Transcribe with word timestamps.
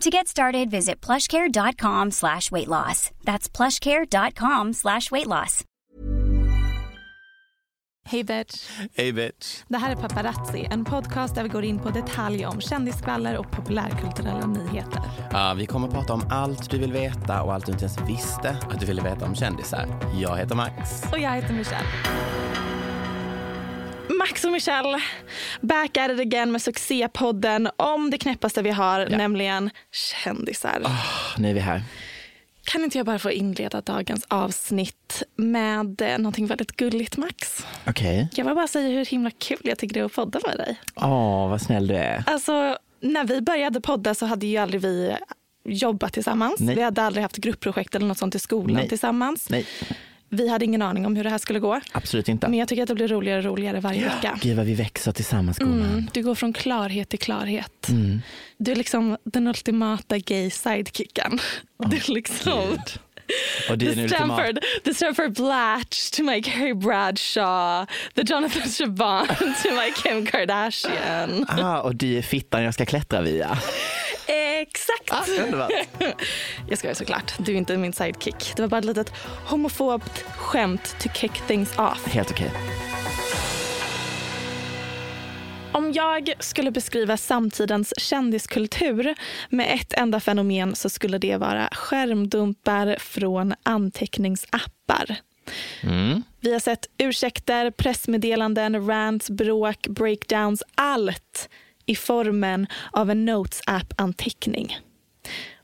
To 0.00 0.08
get 0.08 0.28
started, 0.28 0.70
visit 0.70 1.06
plushcare.com 1.06 2.10
slash 2.10 2.50
weight 2.50 2.68
loss. 2.68 3.10
That's 3.24 3.50
plushcare.com 3.56 4.72
slash 4.72 5.10
weight 5.10 5.26
loss. 5.26 5.64
Hej 8.08 8.24
bitch. 8.24 8.70
Hej 8.96 9.12
bitch. 9.12 9.64
Det 9.68 9.78
här 9.78 9.90
är 9.90 9.96
Paparazzi, 9.96 10.68
en 10.70 10.84
podcast 10.84 11.34
där 11.34 11.42
vi 11.42 11.48
går 11.48 11.64
in 11.64 11.78
på 11.78 11.90
detaljer 11.90 12.48
om 12.48 12.60
kändisskvaller 12.60 13.36
och 13.36 13.50
populärkulturella 13.50 14.46
nyheter. 14.46 15.02
Ja, 15.32 15.54
vi 15.56 15.66
kommer 15.66 15.88
att 15.88 15.94
prata 15.94 16.12
om 16.12 16.22
allt 16.30 16.70
du 16.70 16.78
vill 16.78 16.92
veta 16.92 17.42
och 17.42 17.54
allt 17.54 17.66
du 17.66 17.72
inte 17.72 17.84
ens 17.84 18.00
visste 18.08 18.50
att 18.70 18.80
du 18.80 18.86
ville 18.86 19.02
veta 19.02 19.26
om 19.26 19.34
kändisar. 19.34 19.86
Jag 20.20 20.36
heter 20.36 20.54
Max. 20.54 21.02
Och 21.12 21.18
jag 21.18 21.30
heter 21.30 21.54
Michelle. 21.54 21.86
Max 24.18 24.44
och 24.44 24.52
Michelle, 24.52 25.00
back 25.60 25.96
at 25.96 26.10
it 26.10 26.20
again 26.20 26.52
med 26.52 26.62
succépodden 26.62 27.68
om 27.76 28.10
det 28.10 28.18
knäppaste 28.18 28.62
vi 28.62 28.70
har, 28.70 29.00
Ja. 29.10 29.16
nämligen 29.16 29.70
kändisar. 29.92 30.82
Nu 31.38 31.50
är 31.50 31.54
vi 31.54 31.60
här. 31.60 31.82
Kan 32.64 32.84
inte 32.84 32.98
jag 32.98 33.06
bara 33.06 33.18
få 33.18 33.30
inleda 33.30 33.80
dagens 33.80 34.24
avsnitt 34.28 35.22
med 35.36 36.00
eh, 36.02 36.18
någonting 36.18 36.46
väldigt 36.46 36.72
gulligt, 36.76 37.16
Max? 37.16 37.66
Okej. 37.86 38.28
Jag 38.34 38.44
vill 38.44 38.54
bara 38.54 38.68
säga 38.68 38.88
hur 38.88 39.04
himla 39.06 39.30
kul 39.30 39.58
jag 39.62 39.78
tycker 39.78 39.94
det 39.94 40.00
är 40.00 40.04
att 40.04 40.14
podda 40.14 40.40
med 40.46 40.56
dig. 40.58 40.80
Åh, 40.94 41.48
vad 41.48 41.62
snäll 41.62 41.86
du 41.86 41.94
är. 41.94 42.22
Alltså, 42.26 42.76
när 43.00 43.24
vi 43.24 43.40
började 43.40 43.80
podda 43.80 44.14
så 44.14 44.26
hade 44.26 44.46
ju 44.46 44.56
aldrig 44.56 44.80
vi 44.82 45.16
jobbat 45.64 46.12
tillsammans. 46.12 46.60
Nej. 46.60 46.74
Vi 46.74 46.82
hade 46.82 47.02
aldrig 47.02 47.22
haft 47.22 47.36
gruppprojekt 47.36 47.94
eller 47.94 48.06
något 48.06 48.18
sånt 48.18 48.34
i 48.34 48.38
skolan 48.38 48.76
Nej. 48.76 48.88
tillsammans. 48.88 49.50
Nej, 49.50 49.66
Vi 50.32 50.48
hade 50.48 50.64
ingen 50.64 50.82
aning 50.82 51.06
om 51.06 51.16
hur 51.16 51.24
det 51.24 51.30
här 51.30 51.38
skulle 51.38 51.58
gå. 51.58 51.80
absolut 51.92 52.28
inte. 52.28 52.48
Men 52.48 52.58
jag 52.58 52.68
tycker 52.68 52.82
att 52.82 52.88
det 52.88 52.94
blir 52.94 53.08
roligare 53.08 53.38
och 53.38 53.44
roligare 53.44 53.80
varje 53.80 54.04
vecka. 54.04 54.38
Gud 54.42 54.56
vad 54.56 54.66
vi 54.66 54.74
växer 54.74 55.12
tillsammans 55.12 55.58
gumman. 55.58 55.90
Mm, 55.90 56.06
du 56.12 56.22
går 56.22 56.34
från 56.34 56.52
klarhet 56.52 57.08
till 57.08 57.18
klarhet. 57.18 57.88
Mm. 57.88 58.22
Du 58.58 58.72
är 58.72 58.76
liksom 58.76 59.16
den 59.24 59.46
ultimata 59.46 60.18
gay 60.18 60.50
sidekicken. 60.50 61.38
du 61.78 61.96
är 61.96 62.10
liksom 62.12 62.70
Gud. 62.70 62.80
Och 63.70 63.78
du 63.78 63.90
är 63.90 63.94
the. 63.94 64.08
Stanford, 64.08 64.58
the 64.84 64.94
Stanford 64.94 65.32
Blatch 65.32 66.10
to 66.10 66.22
my 66.22 66.42
Carrie 66.42 66.74
Bradshaw, 66.74 67.86
the 68.14 68.22
Jonathan 68.22 68.62
Chabon 68.68 69.26
to 69.62 69.70
my 69.70 69.92
Kim 70.02 70.26
Kardashian. 70.26 71.46
Ah, 71.48 71.80
och 71.80 71.96
du 71.96 72.18
är 72.18 72.22
fittan 72.22 72.62
jag 72.62 72.74
ska 72.74 72.86
klättra 72.86 73.20
via. 73.20 73.58
Exakt! 74.60 75.10
Ah, 75.10 75.42
underbart. 75.44 75.70
Jag 76.68 76.78
skojar 76.78 76.94
såklart. 76.94 77.34
Du 77.38 77.52
är 77.52 77.56
inte 77.56 77.76
min 77.76 77.92
sidekick. 77.92 78.52
Det 78.56 78.62
var 78.62 78.68
bara 78.68 78.78
ett 78.78 78.84
litet 78.84 79.12
homofobt 79.46 80.24
skämt 80.36 80.96
to 81.00 81.08
kick 81.14 81.32
things 81.46 81.78
off. 81.78 82.06
Helt 82.06 82.30
okej. 82.30 82.50
Om 85.72 85.92
jag 85.92 86.32
skulle 86.38 86.70
beskriva 86.70 87.16
samtidens 87.16 87.94
kändiskultur 87.96 89.14
med 89.48 89.74
ett 89.74 89.92
enda 89.92 90.20
fenomen 90.20 90.74
så 90.74 90.90
skulle 90.90 91.18
det 91.18 91.36
vara 91.36 91.68
skärmdumpar 91.72 92.96
från 92.98 93.54
anteckningsappar. 93.62 95.16
Mm. 95.82 96.22
Vi 96.40 96.52
har 96.52 96.60
sett 96.60 96.86
ursäkter, 96.98 97.70
pressmeddelanden, 97.70 98.86
rants, 98.86 99.30
bråk, 99.30 99.86
breakdowns, 99.88 100.62
allt 100.74 101.48
i 101.90 101.96
formen 101.96 102.66
av 102.92 103.10
en 103.10 103.24
Notes-app-anteckning. 103.24 104.78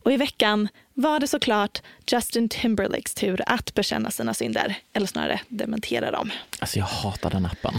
Och 0.03 0.13
i 0.13 0.17
veckan 0.17 0.69
var 0.99 1.21
det 1.21 1.27
såklart 1.29 1.83
Justin 2.13 2.49
Timberlakes 2.49 3.15
tur 3.15 3.41
att 3.47 3.75
bekänna 3.75 4.11
sina 4.11 4.35
synder, 4.35 4.75
eller 4.93 5.07
snarare 5.07 5.41
dementera 5.49 6.11
dem. 6.11 6.31
Alltså 6.59 6.79
jag 6.79 6.87
hatar 6.87 7.31
den 7.31 7.47
appen. 7.47 7.75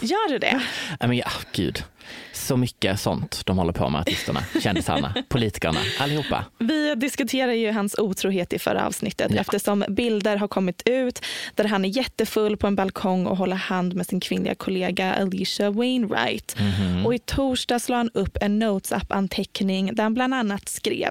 Gör 0.00 0.28
du 0.32 0.38
det? 0.38 0.52
Nej 1.00 1.08
men 1.08 1.16
ja, 1.16 1.30
gud. 1.52 1.84
Så 2.32 2.56
mycket 2.56 3.00
sånt 3.00 3.42
de 3.46 3.58
håller 3.58 3.72
på 3.72 3.88
med, 3.88 4.00
artisterna, 4.00 4.40
kändisarna, 4.62 5.14
politikerna, 5.28 5.80
allihopa. 5.98 6.44
Vi 6.58 6.94
diskuterar 6.94 7.52
ju 7.52 7.72
hans 7.72 7.94
otrohet 7.98 8.52
i 8.52 8.58
förra 8.58 8.86
avsnittet 8.86 9.32
Ja. 9.34 9.40
eftersom 9.40 9.84
bilder 9.88 10.36
har 10.36 10.48
kommit 10.48 10.82
ut 10.84 11.20
där 11.54 11.64
han 11.64 11.84
är 11.84 11.88
jättefull 11.88 12.56
på 12.56 12.66
en 12.66 12.76
balkong 12.76 13.26
och 13.26 13.36
håller 13.36 13.56
hand 13.56 13.94
med 13.94 14.06
sin 14.06 14.20
kvinnliga 14.20 14.54
kollega 14.54 15.14
Alicia 15.14 15.70
Wainwright. 15.70 16.56
Och 17.04 17.14
i 17.14 17.18
torsdags 17.18 17.88
la 17.88 17.96
han 17.96 18.10
upp 18.14 18.38
en 18.40 18.58
Notes-app-anteckning 18.58 19.94
där 19.94 20.02
han 20.02 20.14
bland 20.14 20.34
annat 20.34 20.68
skrev 20.68 21.10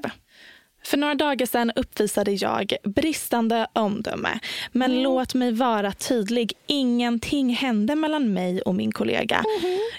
för 0.84 0.98
några 0.98 1.16
dagar 1.16 1.46
sedan 1.46 1.72
uppvisade 1.76 2.32
jag 2.32 2.74
bristande 2.84 3.68
omdöme. 3.74 4.40
Men 4.72 5.04
låt 5.04 5.34
mig 5.34 5.52
vara 5.52 5.92
tydlig. 5.92 6.54
Ingenting 6.68 7.50
hände 7.56 7.96
mellan 7.96 8.34
mig 8.34 8.62
och 8.62 8.76
min 8.76 8.92
kollega. 8.92 9.44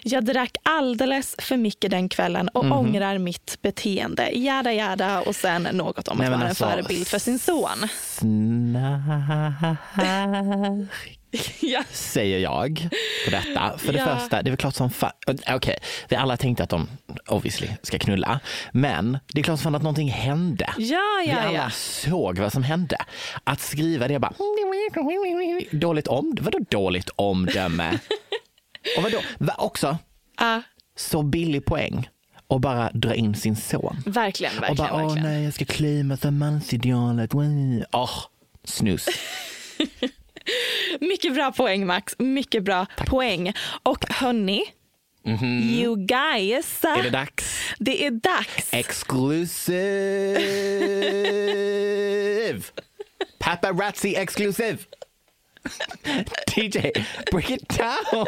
Jag 0.02 0.24
drack 0.24 0.56
alldeles 0.62 1.36
för 1.38 1.56
mycket 1.56 1.90
den 1.90 2.08
kvällen 2.08 2.48
och 2.48 2.64
ångrar 2.64 3.18
mitt 3.18 3.58
beteende. 3.62 4.30
Jada 4.32 4.72
jada 4.72 5.20
och 5.20 5.36
sen 5.36 5.62
något 5.72 6.08
om 6.08 6.18
Nej, 6.18 6.26
att 6.26 6.32
vara 6.32 6.48
alltså, 6.48 6.64
en 6.64 6.70
förebild 6.70 7.08
för 7.08 7.18
sin 7.18 7.38
son. 7.38 7.88
Snark. 8.02 9.20
ja. 11.60 11.82
säger 11.90 12.38
jag 12.38 12.88
på 13.24 13.30
detta. 13.30 13.78
För 13.78 13.92
det 13.92 13.98
Ja. 13.98 14.18
första, 14.18 14.42
det 14.42 14.48
är 14.48 14.50
väl 14.50 14.56
klart 14.56 14.74
som 14.74 14.90
fan, 14.90 15.12
okej, 15.48 15.78
vi 16.08 16.16
alla 16.16 16.36
tänkte 16.36 16.62
att 16.64 16.70
de 16.70 16.88
obviously 17.28 17.68
ska 17.82 17.98
knulla. 17.98 18.40
Men 18.72 19.18
det 19.32 19.40
är 19.40 19.42
klart 19.42 19.58
som 19.58 19.62
fan 19.62 19.74
att 19.74 19.82
någonting 19.82 20.10
hände. 20.10 20.74
Ja, 20.78 21.22
vi 21.26 21.32
alla 21.32 21.70
såg 21.70 22.38
vad 22.38 22.52
som 22.52 22.62
hände. 22.62 22.96
Att 23.44 23.60
skriva 23.60 24.08
det 24.08 24.18
bara, 24.18 24.32
dåligt 25.70 26.06
om, 26.06 26.36
vadå 26.40 26.58
dåligt 26.70 27.10
omdöme? 27.16 27.98
Och 28.96 29.02
vadå, 29.02 29.18
va, 29.38 29.54
också 29.58 29.98
Ja, 30.38 30.62
så 30.96 31.22
billig 31.22 31.64
poäng 31.64 32.08
och 32.46 32.60
bara 32.60 32.90
dra 32.94 33.14
in 33.14 33.34
sin 33.34 33.56
son. 33.56 34.02
verkligen, 34.06 34.56
och 34.58 34.62
verkligen. 34.62 34.90
bara, 34.92 35.04
åh 35.06 35.14
nej, 35.22 35.44
jag 35.44 35.54
ska 35.54 35.64
claima 35.64 36.16
mansidealet. 36.30 37.30
Åh, 37.92 38.10
snus. 38.64 39.06
Mycket 41.00 41.34
bra 41.34 41.52
poäng 41.52 41.86
Max, 41.86 42.14
mycket 42.18 42.62
bra 42.64 42.86
poäng. 43.06 43.52
Och 43.82 44.04
hörni, 44.08 44.64
you 45.24 45.96
guys. 45.96 46.84
Är 46.84 47.02
det 47.02 47.10
dags? 47.10 47.74
Det 47.78 48.06
är 48.06 48.10
dags. 48.10 48.68
Exclusive! 48.72 49.82
Paparazzi 53.38 54.16
exclusive! 54.16 54.78
DJ, 56.56 56.90
break 57.30 57.50
it 57.50 57.68
down! 57.68 58.26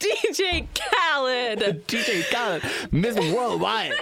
DJ 0.00 0.66
Khaled! 0.74 1.82
DJ 1.86 2.22
Khaled, 2.22 2.62
Miss 2.90 3.16
Worldwide! 3.16 3.94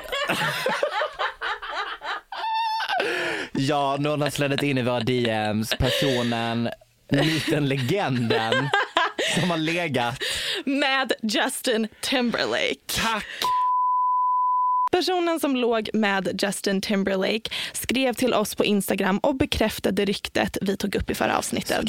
Ja, 3.60 3.96
någon 4.00 4.22
har 4.22 4.30
slädat 4.30 4.62
in 4.62 4.78
i 4.78 4.82
våra 4.82 5.00
DMs, 5.00 5.70
personen, 5.78 6.68
myten, 7.10 7.68
legenden 7.68 8.68
som 9.40 9.50
har 9.50 9.56
legat. 9.56 10.18
Med 10.64 11.12
Justin 11.22 11.88
Timberlake. 12.00 12.76
Tack! 12.86 13.26
Personen 14.92 15.40
som 15.40 15.56
låg 15.56 15.90
med 15.92 16.40
Justin 16.42 16.80
Timberlake 16.80 17.50
skrev 17.88 18.14
till 18.14 18.34
oss 18.34 18.54
på 18.54 18.64
Instagram 18.64 19.18
och 19.18 19.34
bekräftade 19.34 20.04
ryktet 20.04 20.58
vi 20.60 20.76
tog 20.76 20.94
upp 20.94 21.10
i 21.10 21.14
förra 21.14 21.38
avsnittet. 21.38 21.84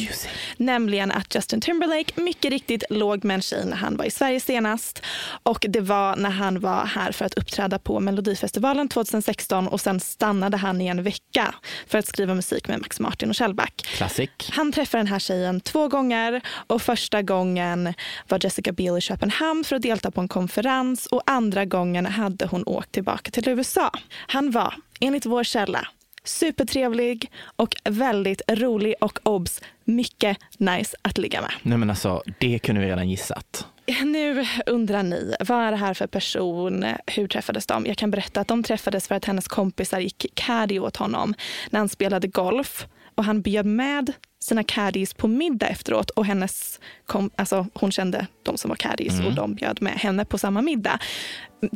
Nämligen 0.57 1.11
att 1.11 1.35
Justin 1.35 1.61
Timberlake 1.61 2.21
mycket 2.21 2.51
riktigt 2.51 2.83
låg 2.89 3.23
med 3.23 3.35
en 3.35 3.41
tjej 3.41 3.65
när 3.65 3.75
han 3.75 3.97
var 3.97 4.05
i 4.05 4.11
Sverige 4.11 4.39
senast. 4.39 5.01
Och 5.43 5.65
det 5.69 5.79
var 5.81 6.15
när 6.15 6.29
han 6.29 6.59
var 6.59 6.85
här 6.85 7.11
för 7.11 7.25
att 7.25 7.33
uppträda 7.33 7.79
på 7.79 7.99
Melodifestivalen 7.99 8.89
2016 8.89 9.67
och 9.67 9.81
sen 9.81 9.99
stannade 9.99 10.57
han 10.57 10.81
i 10.81 10.87
en 10.87 11.03
vecka 11.03 11.55
för 11.87 11.97
att 11.97 12.07
skriva 12.07 12.33
musik 12.33 12.67
med 12.67 12.79
Max 12.79 12.99
Martin 12.99 13.29
och 13.29 13.37
Shellback. 13.37 13.81
Klassik. 13.97 14.49
Han 14.51 14.71
träffade 14.71 14.99
den 14.99 15.07
här 15.07 15.19
tjejen 15.19 15.61
två 15.61 15.87
gånger 15.87 16.41
och 16.67 16.81
första 16.81 17.21
gången 17.21 17.93
var 18.27 18.39
Jessica 18.43 18.71
Biel 18.71 18.97
i 18.97 19.01
Köpenhamn 19.01 19.63
för 19.63 19.75
att 19.75 19.81
delta 19.81 20.11
på 20.11 20.21
en 20.21 20.27
konferens 20.27 21.05
och 21.05 21.21
andra 21.25 21.65
gången 21.65 22.05
hade 22.05 22.45
hon 22.45 22.63
åkt 22.65 22.91
tillbaka 22.91 23.31
till 23.31 23.49
USA. 23.49 23.91
Han 24.27 24.51
var, 24.51 24.75
enligt 24.99 25.25
vår 25.25 25.43
källa, 25.43 25.87
supertrevlig 26.23 27.31
och 27.55 27.75
väldigt 27.83 28.41
rolig 28.47 28.95
och 29.01 29.19
obs, 29.23 29.61
mycket 29.83 30.37
nice 30.57 30.97
att 31.01 31.17
ligga 31.17 31.41
med. 31.41 31.51
Nej 31.61 31.77
men 31.77 31.89
alltså, 31.89 32.23
det 32.39 32.59
kunde 32.59 32.81
vi 32.81 32.87
redan 32.87 33.09
gissat. 33.09 33.65
Nu 34.03 34.45
undrar 34.65 35.03
ni, 35.03 35.35
vad 35.39 35.57
är 35.57 35.71
det 35.71 35.77
här 35.77 35.93
för 35.93 36.07
person? 36.07 36.85
Hur 37.07 37.27
träffades 37.27 37.65
de? 37.65 37.85
Jag 37.85 37.97
kan 37.97 38.11
berätta 38.11 38.41
att 38.41 38.47
de 38.47 38.63
träffades 38.63 39.07
för 39.07 39.15
att 39.15 39.25
hennes 39.25 39.47
kompisar 39.47 39.99
gick 39.99 40.25
caddy 40.33 40.79
åt 40.79 40.97
honom 40.97 41.33
när 41.69 41.79
han 41.79 41.89
spelade 41.89 42.27
golf. 42.27 42.87
Och 43.19 43.25
han 43.25 43.41
bjöd 43.41 43.65
med 43.65 44.13
sina 44.41 44.63
caddies 44.63 45.13
på 45.13 45.27
middag 45.27 45.67
efteråt 45.67 46.09
och 46.09 46.25
hennes 46.25 46.79
kom, 47.05 47.29
alltså 47.35 47.67
hon 47.73 47.91
kände 47.91 48.27
de 48.43 48.57
som 48.57 48.69
var 48.69 48.75
caddies 48.75 49.19
och 49.19 49.33
de 49.33 49.55
bjöd 49.55 49.81
med 49.81 49.93
henne 49.93 50.25
på 50.25 50.37
samma 50.37 50.61
middag. 50.61 50.99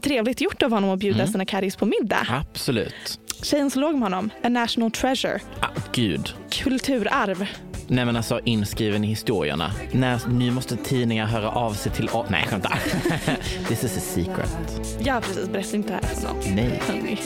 Trevligt 0.01 0.41
gjort 0.41 0.63
av 0.63 0.71
honom 0.71 0.89
att 0.89 0.99
bjuda 0.99 1.27
sina 1.27 1.45
caddies 1.45 1.75
på 1.75 1.85
middag. 1.85 2.27
Absolut. 2.29 3.19
Tjejen 3.41 3.71
som 3.71 3.81
låg 3.81 3.93
med 3.93 4.01
honom, 4.03 4.29
a 4.43 4.49
national 4.49 4.91
treasure, 4.91 5.39
Ah, 5.61 5.67
gud. 5.93 6.33
kulturarv. 6.49 7.45
Nej 7.87 8.05
men 8.05 8.15
alltså 8.15 8.39
inskriven 8.45 9.03
i 9.03 9.07
historierna. 9.07 9.71
När, 9.91 10.19
nu 10.29 10.51
måste 10.51 10.75
tidningar 10.77 11.25
höra 11.25 11.49
av 11.51 11.73
sig 11.73 11.91
till... 11.91 12.09
o- 12.13 12.25
Nej, 12.29 12.45
skämtar. 12.47 12.79
This 13.67 13.83
is 13.83 13.97
a 13.97 14.01
secret. 14.01 14.57
Ja, 15.05 15.21
precis. 15.21 15.49
Berätta 15.49 15.75
inte 15.75 15.89
det 16.01 16.07
här 16.07 16.15
för 16.15 16.27
någon. 16.27 16.55
Nej. 16.55 17.21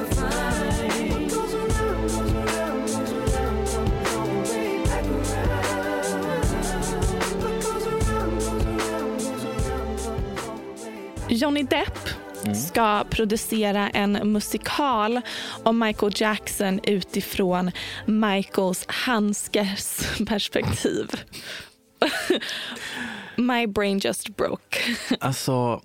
Johnny 11.28 11.62
Depp 11.62 11.98
ska 12.54 13.04
producera 13.10 13.88
en 13.90 14.12
musikal 14.32 15.20
om 15.64 15.78
Michael 15.78 16.12
Jackson 16.16 16.80
utifrån 16.84 17.70
Michaels 18.06 18.84
handskes 18.88 20.18
perspektiv. 20.26 21.10
My 23.36 23.66
brain 23.66 23.98
just 23.98 24.36
broke. 24.36 24.78
Alltså, 25.20 25.80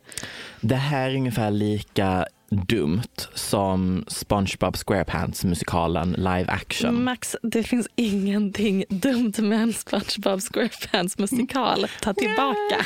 det 0.61 0.75
här 0.75 1.09
är 1.09 1.15
ungefär 1.15 1.51
lika 1.51 2.25
dumt 2.51 3.29
som 3.33 4.05
SpongeBob 4.07 4.77
SquarePants 4.77 5.43
musikalen 5.43 6.11
live 6.11 6.45
action. 6.47 7.03
Max, 7.03 7.35
det 7.43 7.63
finns 7.63 7.87
ingenting 7.95 8.83
dumt 8.89 9.37
med 9.37 9.61
en 9.61 9.73
SpongeBob 9.73 10.41
SquarePants 10.41 11.17
musikal. 11.17 11.87
Ta 12.01 12.13
tillbaka. 12.13 12.85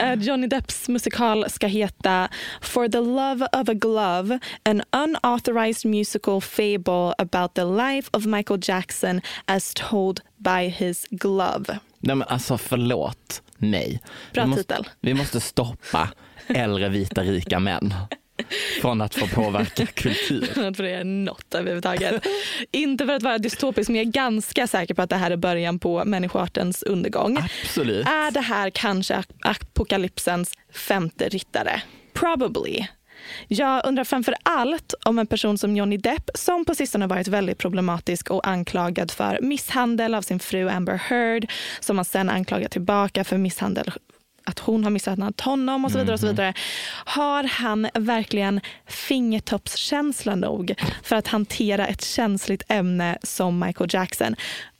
Eh, 0.00 0.14
Johnny 0.14 0.46
Depps 0.46 0.88
musikal 0.88 1.50
ska 1.50 1.66
heta 1.66 2.28
For 2.60 2.88
the 2.88 3.00
love 3.00 3.46
of 3.52 3.68
a 3.68 3.74
glove, 3.74 4.38
an 4.64 4.82
unauthorized 4.92 5.90
musical 5.90 6.40
fable 6.40 7.14
about 7.18 7.54
the 7.54 7.64
life 7.64 8.10
of 8.12 8.26
Michael 8.26 8.58
Jackson 8.62 9.20
as 9.46 9.72
told 9.74 10.20
by 10.38 10.68
his 10.68 11.06
glove. 11.10 11.78
Nej 12.00 12.16
men 12.16 12.28
alltså 12.28 12.58
förlåt, 12.58 13.42
nej. 13.56 14.02
Bra 14.32 14.42
vi 14.42 14.48
måste, 14.48 14.62
titel. 14.62 14.88
Vi 15.00 15.14
måste 15.14 15.40
stoppa 15.40 16.08
äldre 16.48 16.88
vita 16.88 17.22
rika 17.22 17.58
män 17.58 17.94
från 18.80 19.00
att 19.00 19.14
få 19.14 19.26
påverka 19.26 19.86
kultur. 19.86 20.72
Det 20.82 20.90
är 20.90 21.04
något 21.04 21.54
överhuvudtaget. 21.54 22.26
Inte 22.70 23.06
för 23.06 23.12
att 23.12 23.22
vara 23.22 23.38
dystopisk, 23.38 23.88
men 23.88 23.96
jag 23.96 24.06
är 24.06 24.12
ganska 24.12 24.66
säker 24.66 24.94
på 24.94 25.02
att 25.02 25.10
det 25.10 25.16
här 25.16 25.30
är 25.30 25.36
början 25.36 25.78
på 25.78 26.04
människoartens 26.04 26.82
undergång. 26.82 27.38
Absolut. 27.38 28.06
Är 28.06 28.30
det 28.30 28.40
här 28.40 28.70
kanske 28.70 29.22
apokalypsens 29.42 30.52
femte 30.72 31.28
ryttare? 31.28 31.82
Probably. 32.12 32.86
Jag 33.48 33.86
undrar 33.86 34.04
framför 34.04 34.34
allt 34.42 34.94
om 35.04 35.18
en 35.18 35.26
person 35.26 35.58
som 35.58 35.76
Johnny 35.76 35.96
Depp 35.96 36.30
som 36.34 36.64
på 36.64 36.74
sistone 36.74 37.06
varit 37.06 37.28
väldigt 37.28 37.58
problematisk 37.58 38.30
och 38.30 38.46
anklagad 38.46 39.10
för 39.10 39.38
misshandel 39.42 40.14
av 40.14 40.22
sin 40.22 40.38
fru 40.38 40.68
Amber 40.68 40.96
Heard 40.96 41.50
som 41.80 41.98
han 41.98 42.04
sen 42.04 42.30
anklagat 42.30 42.70
tillbaka 42.70 43.24
för 43.24 43.38
misshandel 43.38 43.92
att 44.44 44.58
hon 44.58 44.84
har 44.84 44.90
misshandlat 44.90 45.40
honom 45.40 45.84
och 45.84 45.90
så 45.92 45.98
vidare. 45.98 46.14
och 46.14 46.20
så 46.20 46.26
vidare. 46.26 46.54
Har 47.04 47.44
han 47.44 47.88
verkligen 47.94 48.60
fingertoppskänsla 48.88 50.34
nog 50.34 50.74
för 51.02 51.16
att 51.16 51.26
hantera 51.28 51.86
ett 51.86 52.04
känsligt 52.04 52.62
ämne 52.68 53.18
som 53.22 53.58
Michael 53.58 53.90
Jackson? 53.92 54.34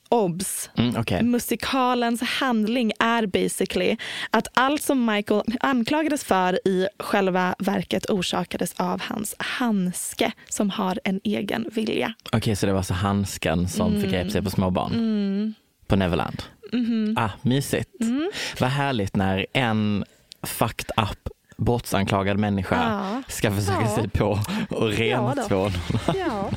Obs! 0.08 0.70
Mm, 0.76 0.96
okej. 0.96 1.22
Musikalens 1.22 2.22
handling 2.22 2.92
är 2.98 3.26
basically 3.26 3.96
att 4.30 4.48
allt 4.54 4.82
som 4.82 5.04
Michael 5.06 5.42
anklagades 5.60 6.24
för 6.24 6.68
i 6.68 6.86
själva 6.98 7.54
verket 7.58 8.10
orsakades 8.10 8.74
av 8.76 9.00
hans 9.02 9.34
handske 9.38 10.32
som 10.48 10.70
har 10.70 11.00
en 11.04 11.20
egen 11.24 11.66
vilja. 11.72 12.14
Okej, 12.32 12.56
så 12.56 12.66
det 12.66 12.72
var 12.72 12.82
så 12.82 12.94
handsken 12.94 13.68
som 13.68 13.88
Mm. 13.88 14.02
förgrep 14.02 14.30
sig 14.32 14.42
på 14.42 14.50
små 14.50 14.70
barn 14.70 15.54
på 15.86 15.96
Neverland. 15.96 16.42
Mm-hmm. 16.72 17.14
Ah, 17.18 17.30
mysigt. 17.42 18.00
Mm. 18.00 18.30
Vad 18.60 18.70
härligt 18.70 19.16
när 19.16 19.46
en 19.52 20.04
fucked 20.42 20.90
up 20.96 21.28
brottsanklagad 21.56 22.38
människa 22.38 22.76
Ja. 22.76 23.22
ska 23.28 23.50
försöka 23.52 23.80
Ja. 23.80 23.94
sig 23.94 24.08
på 24.08 24.38
och 24.70 24.92
Ja 24.92 25.34
rentvå 25.36 25.56
någon. 25.56 25.72
Ja. 26.18 26.50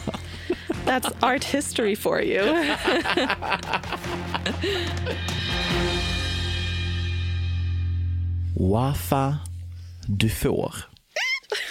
That's 0.86 1.12
art 1.36 1.44
history 1.44 1.96
for 1.96 2.22
you. 2.24 2.66
Wafa 8.60 9.38
du 10.08 10.30
får. 10.30 10.76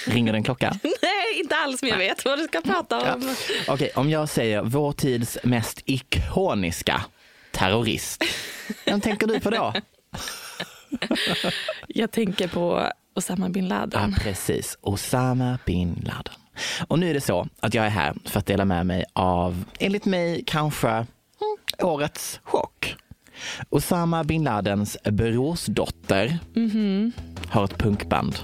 Ringer 0.07 0.33
den 0.33 0.43
klocka? 0.45 0.71
Nej, 0.83 1.41
inte 1.43 1.57
alls, 1.57 1.83
men 1.83 1.91
jag 1.91 1.99
vet 1.99 2.25
vad 2.25 2.39
du 2.39 2.45
ska 2.45 2.61
prata 2.61 3.15
om. 3.15 3.35
Okej, 3.69 3.91
om 3.95 4.11
jag 4.11 4.29
säger 4.29 4.63
vår 4.63 4.93
tids 4.93 5.39
mest 5.43 5.83
ikoniska 5.85 7.03
terrorist. 7.57 8.25
Vem 8.85 9.01
tänker 9.01 9.27
du 9.27 9.41
på 9.41 9.51
då? 9.51 9.73
Jag 11.89 12.11
tänker 12.11 12.49
på 12.49 12.91
Osama 13.15 13.49
bin 13.49 13.67
Ja, 13.67 13.75
Laden. 13.75 14.15
precis. 14.21 14.79
Osama 14.81 15.59
bin 15.67 16.03
Laden. 16.07 16.35
Och 16.89 16.99
nu 16.99 17.11
är 17.11 17.15
det 17.15 17.21
så 17.21 17.49
att 17.61 17.75
jag 17.75 17.87
är 17.87 17.91
här 17.91 18.15
för 18.25 18.39
att 18.39 18.47
dela 18.47 18.65
med 18.65 18.87
mig 18.87 19.05
av, 19.13 19.65
enligt 19.79 20.05
mig, 20.05 20.43
kanske 20.47 20.89
mm, 20.89 21.07
årets 21.83 22.41
chock. 22.43 22.97
Osama 23.71 24.25
bin 24.25 24.45
Ladens 24.45 24.97
brorsdotter 25.05 26.39
har 27.49 27.65
ett 27.65 27.79
punkband. 27.79 28.39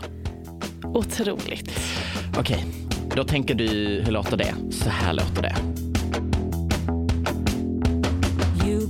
Otroligt. 0.85 1.81
Okej, 2.39 2.65
då 3.17 3.25
tänker 3.25 3.55
du, 3.55 3.67
hur 4.05 4.13
låter 4.13 4.37
det? 4.37 4.55
Så 4.71 4.91
här 4.91 5.13
låter 5.13 5.43
det. 5.43 5.57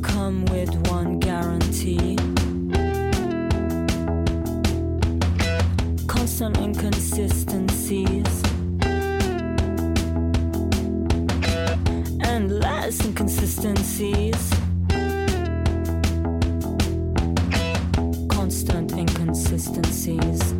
Come 0.03 0.45
with 0.47 0.75
one 0.91 1.19
guarantee. 1.19 2.17
Constant 6.07 6.59
inconsistencies. 6.59 8.43
Endless 12.25 13.05
inconsistencies. 13.07 14.51
Constant 18.29 18.93
inconsistencies. 18.93 20.55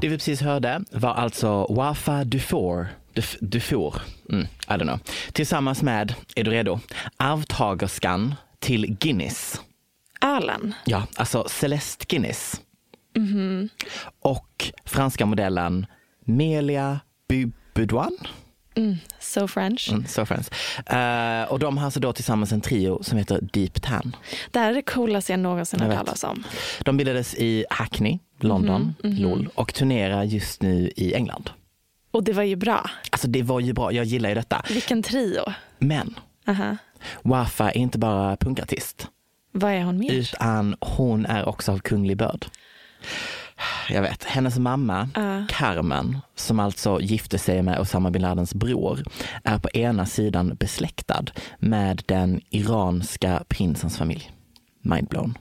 Det 0.00 0.08
vi 0.08 0.16
precis 0.16 0.40
hörde 0.42 0.80
var 0.90 1.14
alltså 1.14 1.66
Wafa 1.68 2.24
Dufour, 2.24 2.86
Duf, 3.14 3.36
Dufour, 3.40 3.94
mm, 4.30 4.42
I 4.44 4.72
don't 4.72 4.82
know, 4.82 4.98
tillsammans 5.32 5.82
med, 5.82 6.14
är 6.36 6.44
du 6.44 6.50
redo, 6.50 6.80
arvtagerskan 7.16 8.34
till 8.58 8.96
Guinness. 9.00 9.60
Ölen. 10.20 10.74
Ja, 10.84 11.06
alltså 11.16 11.44
Celeste 11.48 12.04
Guinness. 12.08 12.60
Och 14.20 14.72
franska 14.84 15.26
modellen 15.26 15.86
Melia 16.24 17.00
Bu- 17.28 17.52
Boudouin. 17.74 18.18
So 19.20 19.48
French. 19.48 19.88
Mm, 19.92 20.06
so 20.06 20.26
friends. 20.26 20.50
Eh, 20.86 21.52
och 21.52 21.58
de 21.58 21.78
har 21.78 21.84
alltså 21.84 22.00
då 22.00 22.12
tillsammans 22.12 22.52
en 22.52 22.60
trio 22.60 23.02
som 23.02 23.18
heter 23.18 23.40
Deep 23.52 23.82
Tan. 23.82 24.16
Det 24.50 24.58
här 24.58 24.70
är 24.70 24.74
det 24.74 24.82
coolaste 24.82 25.32
jag 25.32 25.40
någonsin 25.40 25.80
vet. 25.88 25.96
talas 25.98 26.24
om. 26.24 26.44
De 26.84 26.96
bildades 26.96 27.34
i 27.34 27.64
Hackney, 27.70 28.18
London, 28.40 28.94
LOL, 29.02 29.48
och 29.54 29.74
turnerar 29.74 30.22
just 30.24 30.62
nu 30.62 30.92
i 30.96 31.14
England. 31.14 31.50
Och 32.14 32.24
det 32.24 32.32
var 32.32 32.42
ju 32.42 32.56
bra. 32.56 32.90
Alltså 33.10 33.28
det 33.28 33.42
var 33.42 33.60
ju 33.60 33.72
bra, 33.72 33.92
jag 33.92 34.04
gillar 34.04 34.28
ju 34.28 34.34
detta. 34.34 34.62
Vilken 34.68 35.02
trio. 35.02 35.42
Men 35.78 36.14
Aha. 36.48 36.76
Wafa 37.22 37.70
är 37.70 37.76
inte 37.76 37.98
bara 37.98 38.36
punkartist, 38.36 39.08
Vad 39.52 39.72
är 39.72 39.82
hon 39.82 39.98
mer? 39.98 40.12
utan 40.12 40.76
hon 40.80 41.26
är 41.26 41.48
också 41.48 41.72
av 41.72 41.78
kunglig 41.78 42.16
börd. 42.16 42.46
Jag 43.90 44.02
vet, 44.02 44.24
hennes 44.24 44.58
mamma 44.58 45.08
Carmen, 45.48 46.18
som 46.34 46.60
alltså 46.60 47.00
gifte 47.00 47.38
sig 47.38 47.62
med 47.62 47.80
Osama 47.80 48.10
bin 48.10 48.22
Ladens 48.22 48.54
bror, 48.54 49.02
är 49.44 49.58
på 49.58 49.68
ena 49.70 50.06
sidan 50.06 50.54
besläktad 50.60 51.24
med 51.58 52.02
den 52.06 52.40
iranska 52.50 53.44
prinsens 53.48 53.98
familj. 53.98 54.30
Mindblown. 54.82 55.38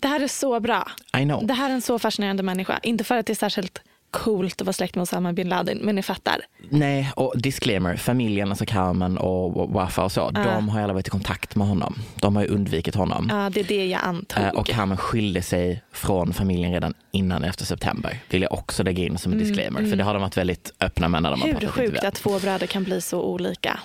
Det 0.00 0.08
här 0.08 0.20
är 0.20 0.28
så 0.28 0.60
bra. 0.60 0.88
I 1.18 1.22
know. 1.24 1.46
Det 1.46 1.54
här 1.54 1.70
är 1.70 1.74
en 1.74 1.82
så 1.82 1.98
fascinerande 1.98 2.42
människa. 2.42 2.78
Inte 2.82 3.04
för 3.04 3.16
att 3.16 3.26
det 3.26 3.32
är 3.32 3.34
särskilt 3.34 3.80
coolt 4.10 4.60
att 4.60 4.66
vara 4.66 4.72
släkt 4.72 4.94
med 4.94 5.02
Osama 5.02 5.32
bin 5.32 5.48
Laden, 5.48 5.78
men 5.82 5.94
ni 5.94 6.02
fattar. 6.02 6.40
Nej, 6.70 7.10
och 7.16 7.34
disclaimer, 7.36 7.96
familjen, 7.96 8.48
alltså 8.50 8.64
Carmen 8.66 9.18
och 9.18 9.70
Wafa 9.72 10.04
och 10.04 10.12
så, 10.12 10.30
de 10.30 10.68
har 10.68 10.78
ju 10.78 10.84
alla 10.84 10.92
varit 10.92 11.06
i 11.06 11.10
kontakt 11.10 11.56
med 11.56 11.66
honom. 11.66 11.94
De 12.20 12.36
har 12.36 12.42
ju 12.42 12.48
undvikit 12.48 12.94
honom. 12.94 13.26
Ja, 13.30 13.50
det 13.50 13.60
är 13.60 13.64
det 13.64 13.86
jag 13.86 14.00
antog. 14.04 14.42
Eh, 14.44 14.50
Och 14.50 14.66
Carmen 14.66 14.96
skilde 14.96 15.42
sig 15.42 15.82
från 15.92 16.32
familjen 16.32 16.72
redan 16.72 16.94
innan 17.12 17.44
efter 17.44 17.64
september. 17.64 18.18
Vill 18.30 18.42
jag 18.42 18.52
också 18.52 18.82
lägga 18.82 19.04
in 19.04 19.18
som 19.18 19.32
en 19.32 19.38
disclaimer. 19.38 19.90
För 19.90 19.96
det 19.96 20.04
har 20.04 20.14
de 20.14 20.22
varit 20.22 20.36
väldigt 20.36 20.72
öppna 20.80 21.08
med 21.08 21.22
när 21.22 21.30
de 21.30 21.40
har 21.40 21.48
Mm, 21.48 21.60
Hur 21.60 21.66
pratat 21.68 21.84
i 21.84 21.88
sjukt 21.90 22.04
att 22.04 22.14
två 22.14 22.38
bröder 22.38 22.66
kan 22.66 22.84
bli 22.84 23.00
så 23.00 23.22
olika. 23.22 23.80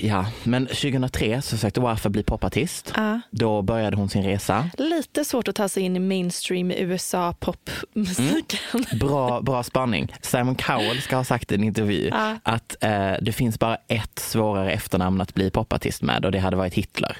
Ja, 0.00 0.26
men 0.42 0.66
2003 0.66 1.42
så 1.42 1.56
försökte 1.56 1.80
Wafa 1.80 2.08
bli 2.08 2.22
popartist. 2.22 2.92
Ja. 2.96 3.20
Då 3.30 3.62
började 3.62 3.96
hon 3.96 4.08
sin 4.08 4.22
resa. 4.22 4.70
Lite 4.78 5.24
svårt 5.24 5.48
att 5.48 5.54
ta 5.56 5.68
sig 5.68 5.82
in 5.82 5.96
i 5.96 5.98
mainstream 5.98 6.70
USA-popmusiken. 6.70 8.98
Bra, 9.00 9.40
bra 9.40 9.62
spaning. 9.64 10.12
Simon 10.22 10.54
Cowell 10.54 11.00
ska 11.02 11.16
ha 11.16 11.24
sagt 11.24 11.52
i 11.52 11.54
en 11.54 11.64
intervju 11.64 12.08
Ja. 12.12 12.36
att 12.42 12.76
eh, 12.80 13.12
det 13.22 13.32
finns 13.32 13.58
bara 13.58 13.76
ett 13.88 14.18
svårare 14.18 14.72
efternamn 14.72 15.20
att 15.20 15.34
bli 15.34 15.50
popartist 15.50 16.02
med 16.02 16.24
och 16.24 16.32
det 16.32 16.38
hade 16.38 16.56
varit 16.56 16.74
Hitler. 16.74 17.16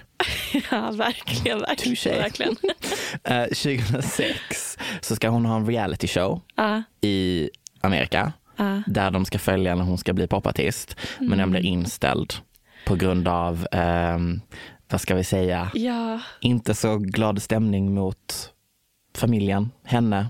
ja, 0.71 0.91
verkligen, 0.91 1.61
verkligen. 1.61 1.97
Touché. 1.97 2.19
verkligen. 2.19 2.57
Eh, 3.25 3.45
2006 3.45 4.79
så 5.01 5.17
ska 5.17 5.29
hon 5.29 5.47
ha 5.47 5.57
en 5.57 5.67
reality 5.67 6.09
show 6.09 6.41
Ja. 6.57 6.83
i 7.01 7.51
Amerika 7.81 8.33
där 8.87 9.11
de 9.11 9.25
ska 9.25 9.39
följa 9.39 9.75
när 9.75 9.85
hon 9.85 9.99
ska 9.99 10.13
bli 10.13 10.27
popartist. 10.27 10.97
Men 11.21 11.39
den 11.39 11.51
blir 11.51 11.61
inställd 11.61 12.35
på 12.87 12.95
grund 12.97 13.29
av, 13.29 13.67
ehm, 13.73 14.41
vad 14.91 15.01
ska 15.01 15.15
vi 15.15 15.25
säga, 15.25 15.71
ja, 15.75 16.21
inte 16.41 16.75
så 16.75 16.97
glad 16.99 17.43
stämning 17.43 17.95
mot 17.95 18.53
familjen, 19.17 19.71
henne. 19.85 20.27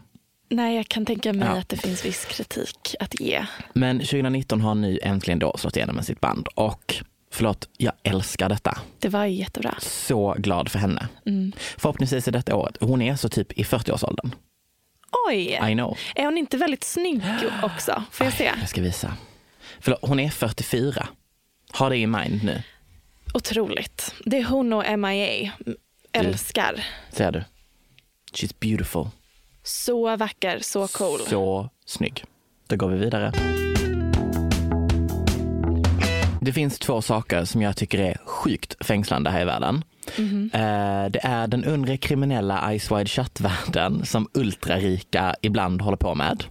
Nej, 0.57 0.77
jag 0.77 0.89
kan 0.89 1.07
tänka 1.07 1.33
mig 1.33 1.49
Ja. 1.49 1.59
att 1.59 1.69
det 1.69 1.77
finns 1.77 2.05
viss 2.05 2.25
kritik 2.25 2.95
att 3.01 3.21
ge. 3.21 3.47
Men 3.73 3.99
2019 3.99 4.61
har 4.61 4.75
nu 4.75 4.99
äntligen 5.03 5.39
då 5.39 5.57
slått 5.57 5.77
igenom 5.77 5.97
med 5.97 6.05
sitt 6.05 6.21
band 6.21 6.49
och 6.55 6.95
förlåt, 7.31 7.69
jag 7.77 7.93
älskar 8.03 8.49
detta. 8.49 8.79
Det 8.99 9.09
var 9.09 9.25
jättebra. 9.25 9.75
Så 9.81 10.35
glad 10.39 10.69
för 10.69 10.79
henne. 10.79 11.09
Förhoppningsvis 11.77 12.29
är 12.29 12.33
detta 12.33 12.57
året. 12.57 12.77
Hon 12.81 13.03
är 13.03 13.17
så 13.17 13.29
typ 13.29 13.53
i 13.53 13.63
40-årsåldern. 13.63 14.31
Oj! 15.29 15.61
I 15.71 15.73
know. 15.75 15.99
Är 16.15 16.25
hon 16.25 16.39
inte 16.39 16.57
väldigt 16.57 16.85
snygg 16.85 17.23
också? 17.63 18.03
Får 18.11 18.27
jag 18.27 18.35
se? 18.35 18.51
Jag 18.61 18.69
ska 18.69 18.83
visa. 18.83 19.17
Förlåt, 19.81 19.99
hon 20.03 20.21
är 20.21 20.31
44. 20.31 21.09
Ha 21.79 21.89
det 21.89 21.97
i 21.97 22.07
mind 22.07 22.45
nu, 22.45 22.63
Otroligt. 23.35 24.15
Det 24.25 24.39
är 24.39 24.45
hon 24.45 24.73
och 24.73 24.99
MIA. 24.99 25.53
Älskar. 26.13 26.85
ser 27.11 27.33
du. 27.33 27.45
She's 28.33 28.55
beautiful. 28.61 29.07
Så 29.65 30.17
vacker, 30.17 30.59
så 30.63 30.89
cool. 30.89 31.21
Så 31.29 31.69
snygg. 31.87 32.25
Då 32.69 32.77
går 32.77 32.89
vi 32.89 32.99
vidare. 32.99 33.33
Det 36.41 36.53
finns 36.53 36.79
två 36.79 37.03
saker 37.03 37.45
som 37.45 37.63
jag 37.63 37.77
tycker 37.77 37.99
är 37.99 38.17
sjukt 38.27 38.87
fängslande 38.87 39.31
här 39.31 39.41
i 39.43 39.45
världen. 39.45 39.85
Eh, 40.53 41.11
Det 41.11 41.21
är 41.23 41.47
den 41.47 41.65
undre 41.65 41.97
kriminella 41.97 42.79
Ice 42.79 42.91
Wide 42.91 43.07
Shut-världen 43.07 44.07
som 44.07 44.29
ultrarika 44.35 45.35
ibland 45.43 45.83
håller 45.83 45.97
på 45.97 46.15
med. 46.15 46.45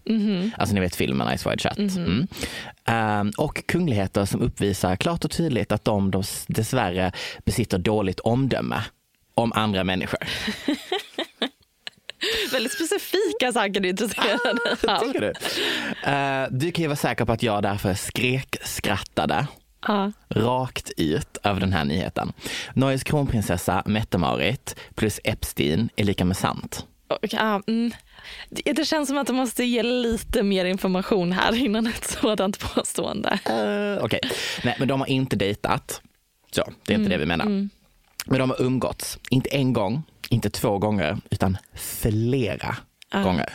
Alltså 0.57 0.75
ni 0.75 0.81
vet 0.81 0.95
filmen 0.95 1.37
Ice 1.37 1.45
Wide 1.47 1.57
Shut. 1.57 1.97
Mm. 1.97 2.27
Eh, 2.87 3.31
Och 3.37 3.63
kungligheter 3.67 4.25
som 4.25 4.41
uppvisar 4.41 4.95
klart 4.95 5.25
och 5.25 5.31
tydligt 5.31 5.71
att 5.71 5.85
de 5.85 6.11
dess- 6.11 6.45
dessvärre 6.47 7.11
besitter 7.45 7.77
dåligt 7.77 8.19
omdöme 8.19 8.81
om 9.35 9.53
andra 9.55 9.83
människor. 9.83 10.19
Väldigt 12.51 12.71
specifika 12.71 13.51
saker 13.53 13.79
du 13.79 13.87
är 13.87 13.91
intresserad 13.91 14.59
av. 14.87 14.99
Tycker 14.99 15.21
du? 15.21 15.33
Eh, 16.11 16.47
du 16.51 16.71
kan 16.71 16.81
ju 16.81 16.87
vara 16.87 16.95
säker 16.95 17.25
på 17.25 17.31
att 17.31 17.43
jag 17.43 17.63
därför 17.63 17.93
skrekskrattade 17.93 19.47
Ja. 19.87 20.11
rakt 20.29 20.91
ut 20.97 21.37
över 21.43 21.59
den 21.59 21.73
här 21.73 21.85
nyheten. 21.85 22.33
Norges 22.73 23.03
kronprinsessa 23.03 23.83
Mette-Marit 23.85 24.75
plus 24.95 25.19
Epstein 25.23 25.89
är 25.95 26.03
lika 26.03 26.25
med 26.25 26.37
sant. 26.37 26.85
Och, 27.07 27.17
ja, 27.33 27.61
mm. 27.67 27.91
det, 28.49 28.85
känns 28.85 29.07
som 29.07 29.17
att 29.17 29.27
du 29.27 29.33
måste 29.33 29.63
ge 29.63 29.83
lite 29.83 30.43
mer 30.43 30.65
information 30.65 31.31
här 31.31 31.55
innan 31.55 31.87
ett 31.87 32.03
sådant 32.21 32.59
påstående. 32.59 33.39
Uh, 33.49 34.05
Okej, 34.05 34.19
nej 34.63 34.75
men 34.79 34.87
de 34.87 34.99
har 34.99 35.07
inte 35.07 35.35
dejtat. 35.35 36.01
Så, 36.51 36.63
det 36.85 36.93
är 36.93 36.97
inte 36.97 37.09
det 37.09 37.17
vi 37.17 37.25
menar. 37.25 37.45
Men 38.25 38.39
de 38.39 38.49
har 38.49 38.61
umgåtts, 38.61 39.19
inte 39.29 39.49
en 39.49 39.73
gång, 39.73 40.03
inte 40.33 40.49
två 40.49 40.77
gånger, 40.77 41.17
utan 41.29 41.57
flera 41.75 42.75
gånger. 43.11 43.49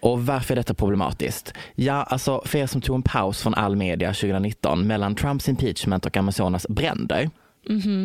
Och 0.00 0.26
varför 0.26 0.54
är 0.54 0.56
detta 0.56 0.74
problematiskt? 0.74 1.54
Ja, 1.74 2.02
alltså 2.02 2.42
för 2.44 2.58
er 2.58 2.66
som 2.66 2.80
tog 2.80 2.96
en 2.96 3.02
paus 3.02 3.42
från 3.42 3.54
all 3.54 3.76
media 3.76 4.08
2019 4.08 4.86
mellan 4.86 5.14
Trumps 5.14 5.48
impeachment 5.48 6.06
och 6.06 6.16
Amazonas 6.16 6.66
bränder 6.68 7.30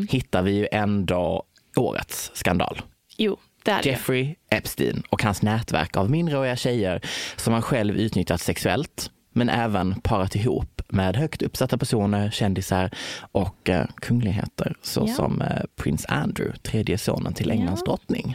hittar 0.09 0.41
vi 0.41 0.51
ju 0.51 0.67
ändå 0.71 1.43
årets 1.75 2.31
skandal. 2.33 2.81
Jo. 3.17 3.37
Jeffrey 3.83 4.35
Epstein 4.49 5.03
och 5.09 5.23
hans 5.23 5.41
nätverk 5.41 5.97
av 5.97 6.11
minderåriga 6.11 6.55
tjejer 6.55 7.01
som 7.35 7.53
han 7.53 7.61
själv 7.61 7.95
utnyttjat 7.95 8.41
sexuellt 8.41 9.11
men 9.33 9.49
även 9.49 10.01
parat 10.01 10.35
ihop 10.35 10.72
med 10.93 11.15
högt 11.15 11.41
uppsatta 11.41 11.77
personer, 11.77 12.31
kändisar 12.31 12.89
och 13.31 13.69
eh, 13.69 13.85
kungligheter 13.95 14.75
såsom 14.81 15.41
eh, 15.41 15.61
prins 15.75 16.05
Andrew, 16.09 16.59
tredje 16.61 16.97
sonen 16.97 17.33
till 17.33 17.51
Englands 17.51 17.83
drottning. 17.83 18.33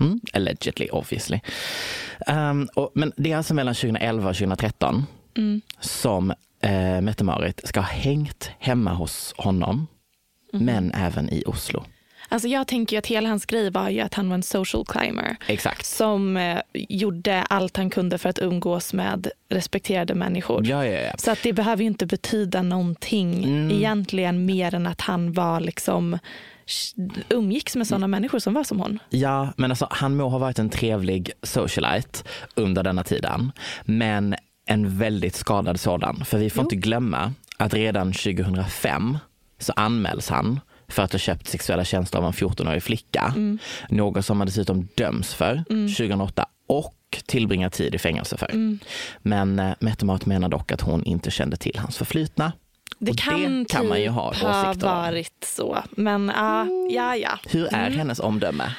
Mm. 0.00 0.20
Allegedly, 0.32 0.88
obviously. 0.88 1.40
Um, 2.26 2.68
och, 2.74 2.90
men 2.94 3.12
det 3.16 3.32
är 3.32 3.36
alltså 3.36 3.54
mellan 3.54 3.74
2011 3.74 4.30
och 4.30 4.36
2013 4.36 5.04
som 5.80 6.30
eh, 6.62 7.00
Mette-Marit 7.00 7.60
ska 7.64 7.80
ha 7.80 7.86
hängt 7.86 8.50
hemma 8.58 8.94
hos 8.94 9.34
honom, 9.36 9.86
men 10.52 10.92
även 10.94 11.30
i 11.30 11.44
Oslo. 11.46 11.84
Alltså 12.32 12.48
jag 12.48 12.66
tänker 12.66 12.96
ju 12.96 12.98
att 12.98 13.06
hela 13.06 13.28
hans 13.28 13.46
grej 13.46 13.70
var 13.70 13.88
ju 13.88 14.00
att 14.00 14.14
han 14.14 14.28
var 14.28 14.34
en 14.34 14.42
social 14.42 14.84
climber. 14.86 15.36
Exakt. 15.46 15.86
Som 15.86 16.36
eh, 16.36 16.58
gjorde 16.72 17.42
allt 17.42 17.76
han 17.76 17.90
kunde 17.90 18.18
för 18.18 18.28
att 18.28 18.38
umgås 18.38 18.92
med 18.92 19.28
respekterade 19.48 20.14
människor. 20.14 20.66
Ja, 20.66 20.86
ja, 20.86 21.00
ja. 21.00 21.12
Så 21.18 21.30
att 21.30 21.42
det 21.42 21.52
behöver 21.52 21.82
ju 21.82 21.86
inte 21.86 22.06
betyda 22.06 22.62
någonting 22.62 23.44
Mm. 23.44 23.70
egentligen 23.70 24.44
mer 24.46 24.74
än 24.74 24.86
att 24.86 25.00
han 25.00 25.32
var 25.32 25.60
liksom 25.60 26.18
umgicks 27.28 27.76
med 27.76 27.86
sådana 27.86 28.06
människor 28.08 28.38
som 28.38 28.54
var 28.54 28.64
som 28.64 28.80
hon. 28.80 28.98
Ja, 29.10 29.52
men 29.56 29.70
alltså 29.72 29.86
han 29.90 30.16
må 30.16 30.28
ha 30.28 30.38
varit 30.38 30.58
en 30.58 30.70
trevlig 30.70 31.30
socialite 31.42 32.18
under 32.54 32.82
denna 32.82 33.04
tiden, 33.04 33.52
men 33.84 34.34
en 34.66 34.98
väldigt 34.98 35.34
skadad 35.34 35.80
sådan. 35.80 36.24
För 36.24 36.38
vi 36.38 36.50
får 36.50 36.62
inte 36.62 36.76
glömma 36.76 37.32
att 37.56 37.74
redan 37.74 38.12
2005 38.12 39.18
så 39.58 39.72
anmäls 39.76 40.28
han 40.28 40.60
för 40.90 41.02
att 41.02 41.12
ha 41.12 41.18
köpt 41.18 41.48
sexuella 41.48 41.84
tjänster 41.84 42.18
av 42.18 42.24
en 42.24 42.32
14-årig 42.32 42.82
flicka. 42.82 43.34
Något 43.88 44.26
som 44.26 44.40
han 44.40 44.46
dessutom 44.46 44.88
döms 44.94 45.34
för 45.34 45.64
2008 45.96 46.46
och 46.66 46.96
tillbringar 47.26 47.68
tid 47.68 47.94
i 47.94 47.98
fängelse 47.98 48.36
för. 48.36 48.78
Men 49.22 49.58
eh, 49.58 49.72
Mette-Marit 49.80 50.26
menar 50.26 50.48
dock 50.48 50.72
att 50.72 50.80
hon 50.80 51.04
inte 51.04 51.30
kände 51.30 51.56
till 51.56 51.78
hans 51.78 51.96
förflutna. 51.98 52.52
Det 52.98 53.16
kan, 53.16 53.58
det 53.58 53.68
kan 53.68 53.88
man 53.88 54.00
ju 54.00 54.06
typ 54.06 54.14
ha 54.14 54.22
ha 54.22 54.70
åsikter 54.70 54.88
om. 54.88 54.96
varit 54.96 55.44
så. 55.56 55.78
Men 55.90 56.32
ja, 56.36 56.66
ja, 56.90 57.16
ja. 57.16 57.38
Hur 57.48 57.74
är 57.74 57.90
hennes 57.90 58.20
omdöme? 58.20 58.74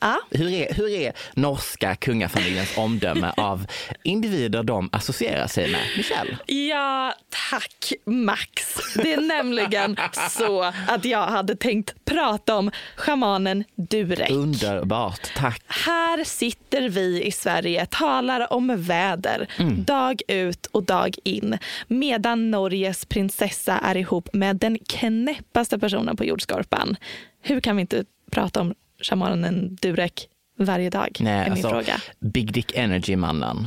Ja. 0.00 0.18
Hur 0.30 0.52
är, 0.52 0.74
hur 0.74 0.88
är 0.90 1.12
norska 1.34 1.94
kungafamiljens 1.96 2.76
omdöme 2.76 3.32
av 3.36 3.66
individer 4.02 4.62
de 4.62 4.88
associerar 4.92 5.46
sig 5.46 5.70
med? 5.70 5.80
Michelle? 5.96 6.38
Ja, 6.46 7.14
tack 7.50 7.92
Max. 8.06 8.74
Det 8.94 9.12
är 9.12 9.20
nämligen 9.20 9.96
så 10.30 10.62
att 10.88 11.04
jag 11.04 11.26
hade 11.26 11.56
tänkt 11.56 12.04
prata 12.04 12.56
om 12.56 12.70
shamanen 12.96 13.64
Durek. 13.76 14.30
Underbart, 14.30 15.30
tack. 15.36 15.62
Här 15.66 16.24
sitter 16.24 16.88
vi 16.88 17.22
i 17.24 17.32
Sverige, 17.32 17.86
talar 17.86 18.52
om 18.52 18.74
väder 18.82 19.46
Mm. 19.58 19.84
dag 19.84 20.22
ut 20.28 20.66
och 20.66 20.82
dag 20.84 21.16
in 21.24 21.58
medan 21.88 22.50
Norges 22.50 23.04
prinsessa 23.04 23.78
är 23.78 23.96
ihop 23.96 24.28
med 24.32 24.56
den 24.56 24.78
knäppaste 24.88 25.78
personen 25.78 26.16
på 26.16 26.24
jordskorpan. 26.24 26.96
Hur 27.42 27.60
kan 27.60 27.76
vi 27.76 27.80
inte 27.80 28.04
prata 28.30 28.60
om 28.60 28.74
shamanen 29.02 29.76
Durek 29.82 30.28
varje 30.58 30.90
dag? 30.90 31.16
Nej, 31.20 31.32
är 31.32 31.42
min 31.44 31.52
alltså, 31.52 31.68
fråga. 31.68 32.00
Big 32.20 32.52
Dick 32.52 32.72
Energy-mannen. 32.74 33.66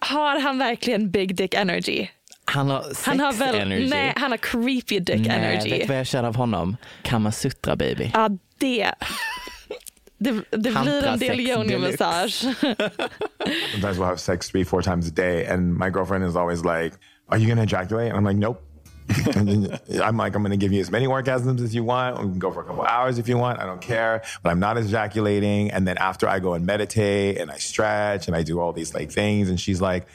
Har 0.00 0.40
han 0.40 0.58
verkligen 0.58 1.10
big 1.10 1.36
dick 1.36 1.54
energy? 1.54 2.06
Han 2.44 2.70
har 2.70 2.82
sex 2.82 3.06
Han 3.06 3.20
har 3.20 3.32
väl, 3.32 3.54
energy. 3.54 3.88
nej, 3.90 4.12
han 4.16 4.30
har 4.30 4.38
creepy 4.38 4.98
dick 5.00 5.26
nej, 5.26 5.38
energy. 5.38 5.70
vet 5.70 5.80
du 5.80 5.86
vad 5.86 5.98
jag 5.98 6.06
känner 6.06 6.28
av 6.28 6.36
honom? 6.36 6.76
Kamasutra 7.02 7.76
baby. 7.76 8.10
Ja, 8.14 8.28
det. 8.58 8.92
Det, 10.18 10.32
det 10.50 10.58
blir 10.58 11.06
en 11.06 11.18
del 11.18 11.40
yoni-massage. 11.40 12.32
Sometimes 13.72 13.98
we'll 13.98 14.04
have 14.04 14.18
sex 14.18 14.48
three, 14.50 14.64
four 14.64 14.82
times 14.82 15.08
a 15.08 15.12
day, 15.16 15.46
and 15.46 15.78
my 15.78 15.90
girlfriend 15.90 16.24
is 16.24 16.36
always 16.36 16.64
like, 16.64 16.96
"Are 17.28 17.38
you 17.38 17.48
gonna 17.48 17.62
ejaculate?" 17.62 18.12
And 18.12 18.18
I'm 18.18 18.28
like, 18.28 18.38
"Nope." 18.38 18.60
I'm 20.02 20.16
like, 20.16 20.34
"I'm 20.34 20.42
gonna 20.42 20.56
give 20.56 20.72
you 20.72 20.80
as 20.80 20.90
many 20.90 21.06
orgasms 21.06 21.62
as 21.62 21.74
you 21.74 21.84
want. 21.84 22.18
We 22.18 22.24
can 22.24 22.38
go 22.38 22.50
for 22.50 22.60
a 22.60 22.64
couple 22.64 22.84
hours 22.84 23.18
if 23.18 23.28
you 23.28 23.38
want. 23.38 23.58
I 23.60 23.66
don't 23.66 23.80
care, 23.80 24.22
but 24.42 24.50
I'm 24.50 24.60
not 24.60 24.76
ejaculating." 24.76 25.70
And 25.70 25.86
then 25.88 25.96
after 25.98 26.28
I 26.28 26.38
go 26.40 26.54
and 26.54 26.66
meditate 26.66 27.38
and 27.38 27.50
I 27.50 27.56
stretch 27.56 28.26
and 28.26 28.36
I 28.36 28.42
do 28.42 28.60
all 28.60 28.72
these 28.72 28.94
like 28.94 29.10
things, 29.10 29.48
and 29.48 29.58
she's 29.60 29.80
like. 29.80 30.06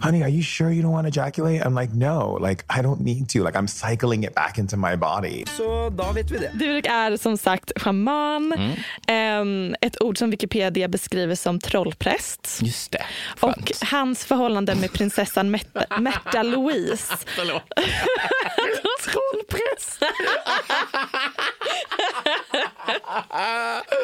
Honey, 0.00 0.22
are 0.22 0.30
you 0.30 0.42
sure 0.42 0.70
you 0.70 0.82
don't 0.82 0.92
want 0.92 1.04
to 1.04 1.08
ejaculate? 1.20 1.62
I'm 1.66 1.80
like, 1.80 1.92
no, 1.94 2.38
like 2.48 2.64
I 2.78 2.82
don't 2.82 3.00
need 3.00 3.28
to. 3.28 3.44
Like 3.44 3.58
I'm 3.58 3.68
cycling 3.68 4.24
it 4.24 4.34
back 4.34 4.58
into 4.58 4.76
my 4.76 4.96
body. 4.96 5.44
Så 5.56 5.90
då 5.90 6.12
vet 6.12 6.30
vi 6.30 6.38
det. 6.38 6.50
Durek 6.54 6.86
är 6.86 7.16
som 7.16 7.38
sagt 7.38 7.72
shaman. 7.76 8.52
Mm. 8.52 8.72
Ehm, 9.06 9.74
ett 9.80 10.02
ord 10.02 10.18
som 10.18 10.30
Wikipedia 10.30 10.88
beskriver 10.88 11.34
som 11.34 11.60
trollpräst. 11.60 12.58
Just 12.62 12.92
det. 12.92 13.02
Och 13.40 13.54
Skönt. 13.54 13.82
hans 13.90 14.24
förhållande 14.24 14.74
med 14.74 14.92
prinsessan 14.92 15.50
Märta, 15.50 16.00
Märta 16.00 16.42
Louise. 16.42 17.14
Trollpräst. 19.04 20.02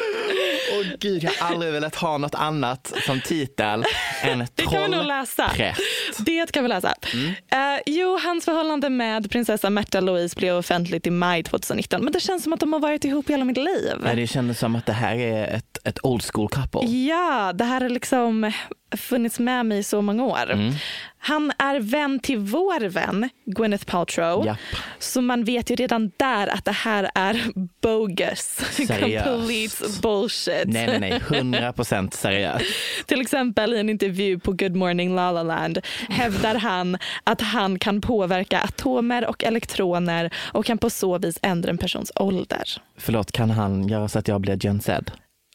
Åh 0.73 0.85
gud, 0.99 1.23
jag 1.23 1.31
har 1.31 1.51
aldrig 1.51 1.73
velat 1.73 1.95
ha 1.95 2.17
något 2.17 2.35
annat 2.35 2.93
som 3.05 3.21
titel 3.21 3.83
än 4.23 4.39
Det 4.55 4.63
kan 4.63 4.81
vi 4.81 4.87
nog 4.87 5.05
läsa. 5.05 5.45
trollpräst. 5.45 5.81
Det 6.25 6.51
kan 6.51 6.63
vi 6.63 6.69
läsa. 6.69 6.93
Mm. 7.13 7.29
Eh, 7.29 7.81
jo, 7.85 8.19
hans 8.23 8.45
förhållande 8.45 8.89
med 8.89 9.31
prinsessan 9.31 9.73
Märta 9.73 9.99
Louise 9.99 10.35
blev 10.35 10.55
offentligt 10.55 11.07
i 11.07 11.09
maj 11.09 11.43
2019. 11.43 12.03
Men 12.03 12.13
det 12.13 12.19
känns 12.19 12.43
som 12.43 12.53
att 12.53 12.59
de 12.59 12.73
har 12.73 12.79
varit 12.79 13.05
ihop 13.05 13.29
hela 13.29 13.45
mitt 13.45 13.57
liv. 13.57 13.95
Nej, 14.03 14.15
det 14.15 14.27
kändes 14.27 14.59
som 14.59 14.75
att 14.75 14.85
det 14.85 14.93
här 14.93 15.15
är 15.15 15.55
ett, 15.55 15.77
ett 15.83 16.05
old 16.05 16.23
school 16.23 16.49
couple. 16.49 16.89
Ja, 16.89 17.53
det 17.53 17.63
här 17.63 17.81
har 17.81 17.89
liksom 17.89 18.51
funnits 18.97 19.39
med 19.39 19.65
mig 19.65 19.77
i 19.77 19.83
så 19.83 20.01
många 20.01 20.23
år. 20.23 20.51
Mm. 20.51 20.73
Han 21.17 21.51
är 21.57 21.79
vän 21.79 22.19
till 22.19 22.37
vår 22.37 22.89
vän 22.89 23.29
Gwyneth 23.45 23.85
Paltrow. 23.85 24.45
Japp. 24.45 24.57
Så 24.99 25.21
man 25.21 25.43
vet 25.43 25.69
ju 25.69 25.75
redan 25.75 26.11
där 26.17 26.47
att 26.47 26.65
det 26.65 26.71
här 26.71 27.11
är 27.15 27.43
bogus. 27.81 28.59
Seriöst. 28.71 29.25
Complete 29.29 30.01
bullshit. 30.21 30.67
Nej, 30.67 30.87
nej, 30.87 30.99
nej. 30.99 31.21
100 31.37 31.73
procent 31.73 32.13
seriöst. 32.13 32.65
Till 33.05 33.21
exempel 33.21 33.73
i 33.73 33.79
en 33.79 33.89
intervju 33.89 34.39
på 34.39 34.51
Good 34.51 34.75
Morning 34.75 35.15
La 35.15 35.31
La 35.31 35.43
Land 35.43 35.79
hävdar 36.09 36.55
han 36.55 36.97
att 37.23 37.41
han 37.41 37.79
kan 37.79 38.01
påverka 38.01 38.59
atomer 38.61 39.27
och 39.27 39.43
elektroner 39.43 40.33
och 40.53 40.65
kan 40.65 40.77
på 40.77 40.89
så 40.89 41.17
vis 41.17 41.39
ändra 41.41 41.69
en 41.69 41.77
persons 41.77 42.11
ålder. 42.15 42.63
Förlåt, 42.97 43.31
kan 43.31 43.49
han 43.49 43.87
göra 43.87 44.07
så 44.07 44.19
att 44.19 44.27
jag 44.27 44.41
blir 44.41 44.65
Gen 44.65 44.81
Z? 44.81 45.03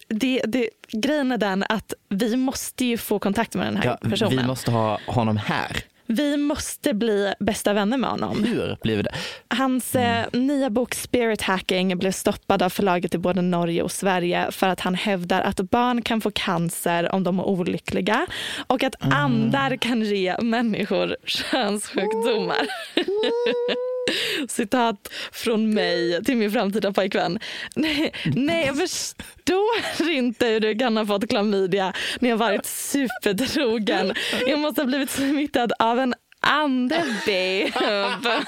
Det, 0.08 0.42
det, 0.46 0.68
grejen 0.92 1.32
är 1.32 1.38
den 1.38 1.64
att 1.68 1.92
vi 2.08 2.37
måste 2.37 2.85
ju 2.85 2.99
få 2.99 3.18
kontakt 3.18 3.54
med 3.54 3.66
den 3.66 3.76
här 3.76 3.85
Ja, 4.02 4.08
personen. 4.11 4.37
vi 4.38 4.44
måste 4.46 4.70
ha 4.70 4.99
honom 5.06 5.37
här. 5.37 5.76
Vi 6.07 6.37
måste 6.37 6.95
bli 6.95 7.35
bästa 7.41 7.73
vänner 7.73 7.99
med 7.99 8.11
honom. 8.11 8.45
Hur 8.45 8.77
blir 8.83 8.97
vi 8.97 9.03
det? 9.03 9.15
Hans 9.49 9.95
eh, 9.95 10.27
nya 10.33 10.71
bok 10.71 10.95
Spirit 10.95 11.43
Hacking 11.43 11.99
blev 11.99 12.12
stoppad 12.12 12.62
av 12.62 12.71
förlaget 12.71 13.14
i 13.14 13.19
både 13.19 13.42
Norge 13.42 13.83
och 13.83 13.92
Sverige 13.92 14.51
för 14.51 14.69
att 14.69 14.81
han 14.81 14.95
hävdar 14.95 15.40
att 15.40 15.61
barn 15.61 16.03
kan 16.03 16.21
få 16.21 16.31
cancer 16.35 17.14
om 17.14 17.25
de 17.25 17.38
är 17.38 17.45
olyckliga 17.45 18.27
och 18.66 18.83
att 18.83 18.95
andar 19.01 19.77
kan 19.77 20.03
ge 20.03 20.37
människor 20.38 21.16
könssjukdomar. 21.25 22.66
Citat 24.49 25.12
från 25.33 25.75
mig 25.75 26.25
till 26.25 26.37
min 26.37 26.53
framtida 26.53 26.92
pojkvän. 26.92 27.38
Nej, 27.75 28.12
nej, 28.25 28.66
jag 28.66 28.77
förstår 28.77 30.11
inte 30.11 30.47
hur 30.47 30.61
du 30.61 30.79
kan 30.79 30.97
ha 30.97 31.07
fått 31.07 31.29
klamydia 31.29 31.92
när 32.21 32.31
jag 32.31 32.37
varit 32.37 32.66
supertrogen. 32.66 34.14
Jag 34.47 34.59
måste 34.59 34.81
ha 34.81 34.87
blivit 34.87 35.11
smittad 35.11 35.73
av 35.79 35.99
en 35.99 36.14
ande, 36.40 37.05
babe. 37.27 37.73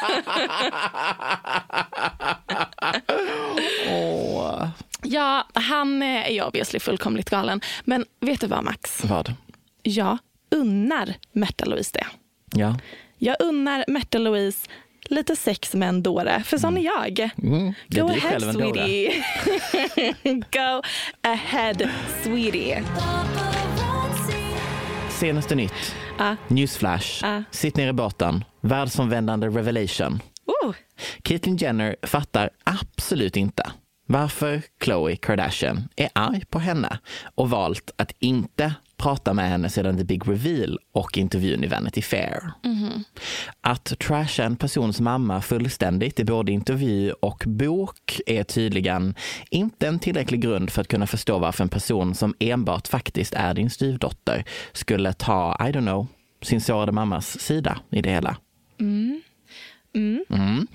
Åh. 3.90 4.68
Ja, 5.02 5.48
han 5.54 6.02
är 6.02 6.30
ju 6.30 6.42
obviously 6.42 6.80
fullkomligt 6.80 7.30
galen. 7.30 7.60
Men 7.84 8.04
vet 8.20 8.40
du 8.40 8.46
vad 8.46 8.64
Max? 8.64 9.04
Vad? 9.04 9.34
Jag 9.82 10.18
unnar 10.50 11.14
Märta 11.32 11.64
Louise 11.64 11.90
det. 11.94 12.06
Ja. 12.58 12.78
Jag 13.18 13.36
unnar 13.40 13.84
Märta 13.88 14.18
Louise 14.18 14.68
lite 15.08 15.36
sex 15.36 15.74
med 15.74 15.88
en 15.88 16.02
dåre, 16.02 16.42
för 16.44 16.58
sån 16.58 16.76
är 16.78 16.82
jag. 16.82 17.30
Mm, 17.42 17.74
det 17.86 17.98
är 17.98 18.02
Go 18.02 18.08
du 18.08 18.14
ahead 18.14 18.40
sweetie. 18.40 19.24
Go 20.52 20.82
ahead 21.22 21.74
sweetie. 22.22 22.82
Senaste 25.10 25.54
nytt. 25.54 25.94
Ah. 26.18 26.36
Newsflash. 26.48 27.24
Ah. 27.24 27.42
Sitt 27.50 27.76
ner 27.76 27.88
i 27.88 27.92
båten. 27.92 28.44
Världsomvändande 28.60 29.46
revelation. 29.46 30.22
Oh, 30.46 30.74
Caitlyn 31.22 31.56
Jenner 31.56 31.96
fattar 32.02 32.50
absolut 32.64 33.36
inte 33.36 33.72
varför 34.08 34.62
Khloe 34.80 35.16
Kardashian 35.16 35.88
är 35.96 36.08
arg 36.12 36.44
på 36.50 36.58
henne 36.58 36.98
och 37.34 37.50
valt 37.50 37.90
att 37.96 38.12
inte 38.18 38.74
prata 38.98 39.34
med 39.34 39.48
henne 39.48 39.68
sedan 39.68 39.98
the 39.98 40.04
big 40.04 40.28
reveal 40.28 40.78
och 40.92 41.18
intervjun 41.18 41.64
i 41.64 41.66
Vanity 41.66 42.02
Fair. 42.02 42.52
Att 43.60 43.98
trasha 43.98 44.44
en 44.44 44.56
persons 44.56 45.00
mamma 45.00 45.40
fullständigt 45.40 46.20
i 46.20 46.24
både 46.24 46.52
intervju 46.52 47.12
och 47.12 47.44
bok 47.46 48.20
är 48.26 48.44
tydligen 48.44 49.14
inte 49.50 49.88
en 49.88 49.98
tillräcklig 49.98 50.40
grund 50.40 50.70
för 50.70 50.80
att 50.80 50.88
kunna 50.88 51.06
förstå 51.06 51.38
varför 51.38 51.64
en 51.64 51.68
person 51.68 52.14
som 52.14 52.34
enbart 52.38 52.88
faktiskt 52.88 53.34
är 53.34 53.54
din 53.54 53.70
styvdotter 53.70 54.44
skulle 54.72 55.12
ta, 55.12 55.56
I 55.60 55.72
don't 55.72 55.80
know, 55.80 56.06
sin 56.42 56.60
sårade 56.60 56.92
mammas 56.92 57.40
sida 57.40 57.78
i 57.90 58.02
det 58.02 58.10
hela. 58.10 58.36
Mm. 58.80 60.66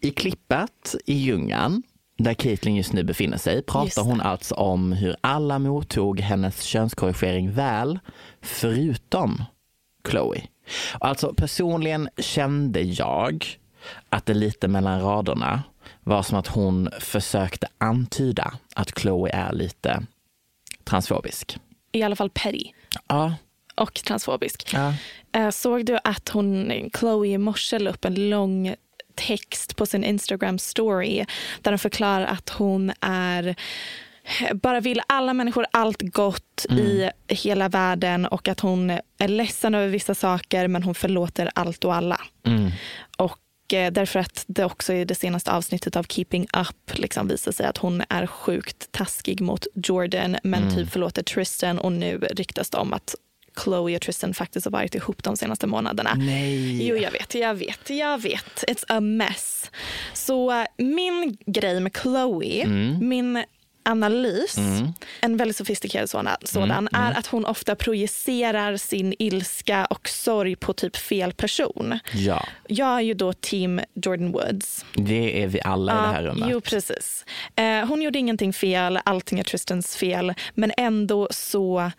I 0.00 0.10
klippet 0.10 0.94
i 1.06 1.14
djungeln, 1.14 1.82
där 2.22 2.34
Caitlyn 2.34 2.76
just 2.76 2.92
nu 2.92 3.02
befinner 3.02 3.36
sig, 3.38 3.62
pratar 3.62 4.02
hon 4.02 4.20
alltså 4.20 4.54
om 4.54 4.92
hur 4.92 5.16
alla 5.20 5.58
mottog 5.58 6.20
hennes 6.20 6.62
könskorrigering 6.62 7.52
väl, 7.52 7.98
förutom 8.42 9.44
Chloe. 10.10 10.42
Alltså 11.00 11.34
personligen 11.36 12.08
kände 12.18 12.80
jag 12.80 13.46
att 14.08 14.26
det 14.26 14.34
lite 14.34 14.68
mellan 14.68 15.00
raderna 15.02 15.62
var 16.00 16.22
som 16.22 16.38
att 16.38 16.46
hon 16.46 16.88
försökte 17.00 17.66
antyda 17.78 18.52
att 18.74 18.98
Chloe 18.98 19.30
är 19.32 19.52
lite 19.52 20.02
transfobisk. 20.84 21.58
i 21.92 22.02
alla 22.02 22.16
fall 22.16 22.30
petty 22.30 22.64
Ja, 23.08 23.34
och 23.74 23.94
transfobisk. 23.94 24.70
ja. 24.74 24.94
Eh, 25.32 25.50
Såg 25.50 25.84
du 25.86 25.98
att 26.04 26.28
hon, 26.28 26.72
Chloe 26.98 27.26
i 27.28 27.38
morse 27.38 27.78
la 27.78 27.90
upp 27.90 28.04
en 28.04 28.30
lång 28.30 28.74
text 29.26 29.76
på 29.76 29.86
sin 29.86 30.04
Instagram 30.04 30.58
story 30.58 31.24
där 31.62 31.72
hon 31.72 31.78
förklarar 31.78 32.26
att 32.26 32.48
hon 32.48 32.92
är 33.00 33.54
bara 34.54 34.80
vill 34.80 35.02
alla 35.06 35.34
människor 35.34 35.66
allt 35.70 36.02
gott 36.02 36.66
i 36.70 37.10
hela 37.28 37.68
världen 37.68 38.26
och 38.26 38.48
att 38.48 38.60
hon 38.60 38.90
är 39.18 39.28
ledsen 39.28 39.74
över 39.74 39.88
vissa 39.88 40.14
saker 40.14 40.68
men 40.68 40.82
hon 40.82 40.94
förlåter 40.94 41.50
allt 41.54 41.84
och 41.84 41.94
alla. 41.94 42.20
Och 43.16 43.74
eh, 43.74 43.92
därför 43.92 44.20
att 44.20 44.44
det 44.46 44.64
också 44.64 44.92
i 44.92 45.04
det 45.04 45.14
senaste 45.14 45.52
avsnittet 45.52 45.96
av 45.96 46.02
Keeping 46.02 46.46
Up 46.56 46.98
liksom 46.98 47.28
visar 47.28 47.52
sig 47.52 47.66
att 47.66 47.78
hon 47.78 48.02
är 48.08 48.26
sjukt 48.26 48.92
taskig 48.92 49.40
mot 49.40 49.66
Jordan 49.74 50.36
men 50.42 50.74
typ 50.74 50.90
förlåter 50.90 51.22
Tristan 51.22 51.78
och 51.78 51.92
nu 51.92 52.18
ryktas 52.18 52.70
det 52.70 52.78
om 52.78 52.92
att 52.92 53.14
Chloe 53.64 53.96
och 53.96 54.02
Tristan 54.02 54.34
faktiskt 54.34 54.64
har 54.66 54.70
varit 54.70 54.94
ihop 54.94 55.22
de 55.22 55.36
senaste 55.36 55.66
månaderna. 55.66 56.14
Nej. 56.18 56.86
Jo, 56.88 56.96
jag 56.96 57.10
vet, 57.10 57.34
jag 57.34 57.54
vet, 57.54 57.90
jag 57.90 58.22
vet. 58.22 58.64
It's 58.68 58.84
a 58.88 59.00
mess. 59.00 59.70
Så 60.12 60.50
eh, 60.60 60.66
min 60.76 61.36
grej 61.46 61.80
med 61.80 61.96
Chloe, 62.02 62.66
min 63.00 63.44
analys, 63.82 64.56
Mm. 64.58 64.92
en 65.20 65.36
väldigt 65.36 65.56
sofistikerad 65.56 66.10
sådan, 66.10 66.36
sådan 66.44 66.88
är 66.92 67.12
att 67.18 67.26
hon 67.26 67.44
ofta 67.44 67.74
projicerar 67.76 68.76
sin 68.76 69.14
ilska 69.18 69.84
och 69.84 70.08
sorg 70.08 70.56
på 70.56 70.72
typ 70.72 70.96
fel 70.96 71.32
person. 71.32 71.98
Ja, 72.14 72.46
Jag 72.68 72.88
är 72.96 73.00
ju 73.00 73.14
då 73.14 73.32
team 73.32 73.80
Jordan 73.94 74.32
Woods. 74.32 74.84
det 74.94 75.42
är 75.42 75.46
vi 75.46 75.60
alla 75.64 75.92
i 75.92 75.96
det 75.96 76.12
här 76.12 76.22
rummet. 76.22 76.48
Jo, 76.52 76.60
precis. 76.60 77.24
Eh, 77.56 77.86
hon 77.88 78.02
gjorde 78.02 78.18
ingenting 78.18 78.52
fel, 78.52 78.98
allting 79.04 79.38
är 79.38 79.44
Tristans 79.44 79.96
fel. 79.96 80.34
Men 80.54 80.72
ändå 80.76 81.28
så 81.30 81.90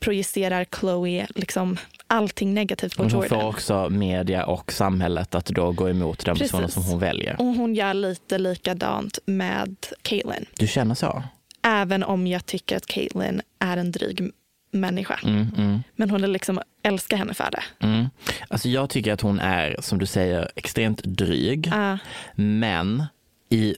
projicerar 0.00 0.64
Chloe 0.80 1.26
liksom 1.34 1.76
allting 2.06 2.54
negativt 2.54 2.96
på 2.96 3.02
Men 3.02 3.12
hon 3.12 3.22
Jordan. 3.22 3.40
får 3.40 3.48
också 3.48 3.88
media 3.90 4.46
och 4.46 4.72
samhället 4.72 5.34
att 5.34 5.46
då 5.46 5.72
gå 5.72 5.88
emot 5.90 6.24
den 6.24 6.36
Precis. 6.36 6.72
som 6.74 6.82
hon 6.84 6.98
väljer. 6.98 7.36
Och 7.40 7.46
hon 7.46 7.74
gör 7.74 7.94
lite 7.94 8.38
likadant 8.38 9.18
med 9.26 9.76
Caitlyn. 10.02 10.46
Du 10.58 10.66
känner 10.66 10.94
så? 10.94 11.22
Även 11.62 12.02
om 12.04 12.26
jag 12.26 12.46
tycker 12.46 12.76
att 12.76 12.86
Caitlyn 12.86 13.42
är 13.58 13.76
en 13.76 13.92
dryg 13.92 14.30
människa. 14.70 15.20
Mm, 15.24 15.46
mm, 15.58 15.82
Men 15.96 16.10
hon 16.10 16.24
är 16.24 16.28
liksom 16.28 16.60
älskar 16.82 17.16
henne 17.16 17.34
för 17.34 17.50
det. 17.50 17.86
mm. 17.86 18.06
Alltså 18.48 18.68
jag 18.68 18.90
tycker 18.90 19.12
att 19.12 19.20
hon 19.20 19.40
är, 19.40 19.76
som 19.80 19.98
du 19.98 20.06
säger, 20.06 20.50
extremt 20.56 21.02
dryg. 21.02 21.70
Ah, 21.74 21.98
Men 22.34 23.04
i, 23.48 23.74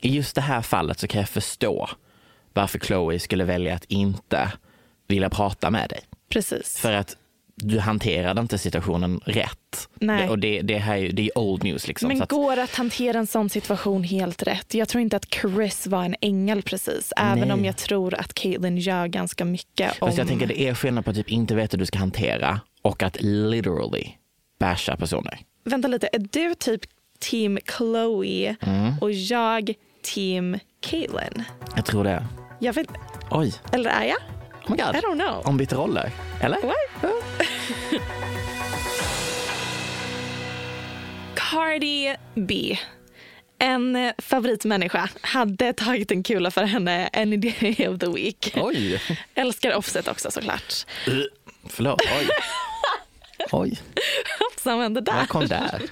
i 0.00 0.08
just 0.16 0.34
det 0.34 0.40
här 0.40 0.62
fallet 0.62 0.98
så 0.98 1.06
kan 1.06 1.20
jag 1.20 1.28
förstå 1.28 1.88
varför 2.52 2.78
Chloe 2.78 3.18
skulle 3.18 3.44
välja 3.44 3.74
att 3.74 3.84
inte 3.84 4.52
vilja 5.06 5.30
prata 5.30 5.70
med 5.70 5.88
dig. 5.90 6.00
precis. 6.28 6.78
För 6.78 6.92
att 6.92 7.16
du 7.58 7.78
hanterade 7.78 8.40
inte 8.40 8.58
situationen 8.58 9.20
rätt. 9.24 9.88
Nej. 9.94 10.28
Och 10.28 10.38
det, 10.38 10.60
det, 10.62 10.78
här, 10.78 11.10
det 11.12 11.22
är 11.22 11.38
old 11.38 11.64
news. 11.64 11.88
Liksom. 11.88 12.08
Men 12.08 12.22
att, 12.22 12.28
går 12.28 12.56
att 12.56 12.74
hantera 12.74 13.18
en 13.18 13.26
sån 13.26 13.50
situation 13.50 14.02
helt 14.04 14.42
rätt? 14.42 14.74
Jag 14.74 14.88
tror 14.88 15.02
inte 15.02 15.16
att 15.16 15.34
Chris 15.34 15.86
var 15.86 16.04
en 16.04 16.16
ängel 16.20 16.62
precis. 16.62 17.12
Även 17.16 17.38
Nej. 17.48 17.52
om 17.52 17.64
jag 17.64 17.76
tror 17.76 18.14
att 18.14 18.34
Caitlyn 18.34 18.78
gör 18.78 19.06
ganska 19.06 19.44
mycket. 19.44 20.02
Om... 20.02 20.08
fast 20.08 20.18
jag 20.18 20.28
tänker 20.28 20.46
det 20.46 20.60
är 20.60 20.74
skillnad 20.74 21.04
på 21.04 21.10
att 21.10 21.16
typ 21.16 21.30
inte 21.30 21.54
veta 21.54 21.76
hur 21.76 21.78
du 21.78 21.86
ska 21.86 21.98
hantera 21.98 22.60
och 22.82 23.02
att 23.02 23.16
literally 23.22 24.08
basha 24.58 24.96
personer. 24.96 25.38
Vänta 25.64 25.88
lite, 25.88 26.08
är 26.12 26.26
du 26.30 26.54
typ 26.54 26.80
team 27.18 27.58
Chloe 27.76 28.56
Mm. 28.60 28.94
och 29.00 29.12
jag 29.12 29.72
team 30.02 30.58
Caitlyn? 30.80 31.44
Jag 31.76 31.84
tror 31.84 32.04
det. 32.04 32.26
Jag 32.60 32.72
vet, 32.72 32.88
Oj, 33.30 33.52
eller 33.72 33.90
är 33.90 34.04
jag? 34.04 34.16
Oh 34.66 34.70
my 34.70 34.76
god. 34.76 34.96
I 34.96 35.00
don't 35.00 35.18
know. 35.18 35.42
Om 35.44 35.56
byter 35.56 35.76
roller, 35.76 36.10
eller? 36.40 36.58
What? 36.62 36.76
Cardi 41.34 42.16
B. 42.34 42.78
En 43.58 44.12
favoritmänniska 44.18 45.08
hade 45.20 45.72
tagit 45.72 46.10
en 46.10 46.22
kula 46.22 46.50
för 46.50 46.62
henne 46.64 47.10
any 47.12 47.36
day 47.36 47.88
of 47.88 47.98
the 48.00 48.06
week. 48.10 48.52
Oj, 48.56 49.02
Älskar 49.34 49.74
Offset 49.74 50.08
också 50.08 50.30
såklart. 50.30 50.86
förlåt. 51.68 52.00
Oj. 52.20 52.28
Oj, 53.52 53.80
Som 54.62 54.80
hände 54.80 55.00
där. 55.00 55.12
vad 55.14 55.28
kom 55.28 55.46
där? 55.46 55.82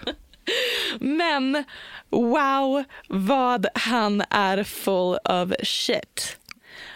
Men 1.01 1.65
wow 2.11 2.85
vad 3.09 3.67
han 3.75 4.23
är 4.31 4.65
full 4.65 5.17
of 5.25 5.53
shit. 5.63 6.39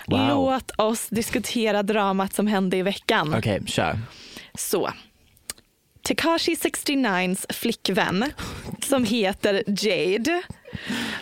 Wow. 0.08 0.28
Låt 0.28 0.70
oss 0.76 1.08
diskutera 1.08 1.82
dramat 1.82 2.34
som 2.34 2.46
hände 2.46 2.76
i 2.76 2.82
veckan. 2.82 3.34
Okej, 3.34 3.60
kör. 3.66 3.98
Så. 4.54 4.90
Tekashi 6.02 6.54
69s 6.54 7.52
flickvän 7.52 8.24
som 8.84 9.04
heter 9.04 9.62
Jade 9.66 10.42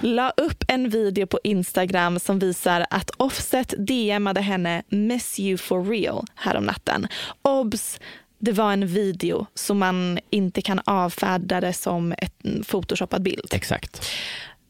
la 0.00 0.30
upp 0.30 0.64
en 0.68 0.88
video 0.88 1.26
på 1.26 1.38
Instagram 1.44 2.18
som 2.18 2.38
visar 2.38 2.86
att 2.90 3.10
Offset 3.16 3.74
DMade 3.78 4.40
henne 4.40 4.82
“Miss 4.88 5.40
you 5.40 5.58
for 5.58 5.84
real” 5.84 6.24
härom 6.34 6.64
natten. 6.64 7.08
Obs! 7.42 8.00
Det 8.38 8.52
var 8.52 8.72
en 8.72 8.86
video 8.86 9.46
så 9.54 9.74
man 9.74 10.18
inte 10.30 10.62
kan 10.62 10.80
avfärda 10.84 11.60
det 11.60 11.72
som 11.72 12.14
en 12.18 12.64
photoshoppad 12.64 13.22
bild. 13.22 13.48
Exakt. 13.52 14.06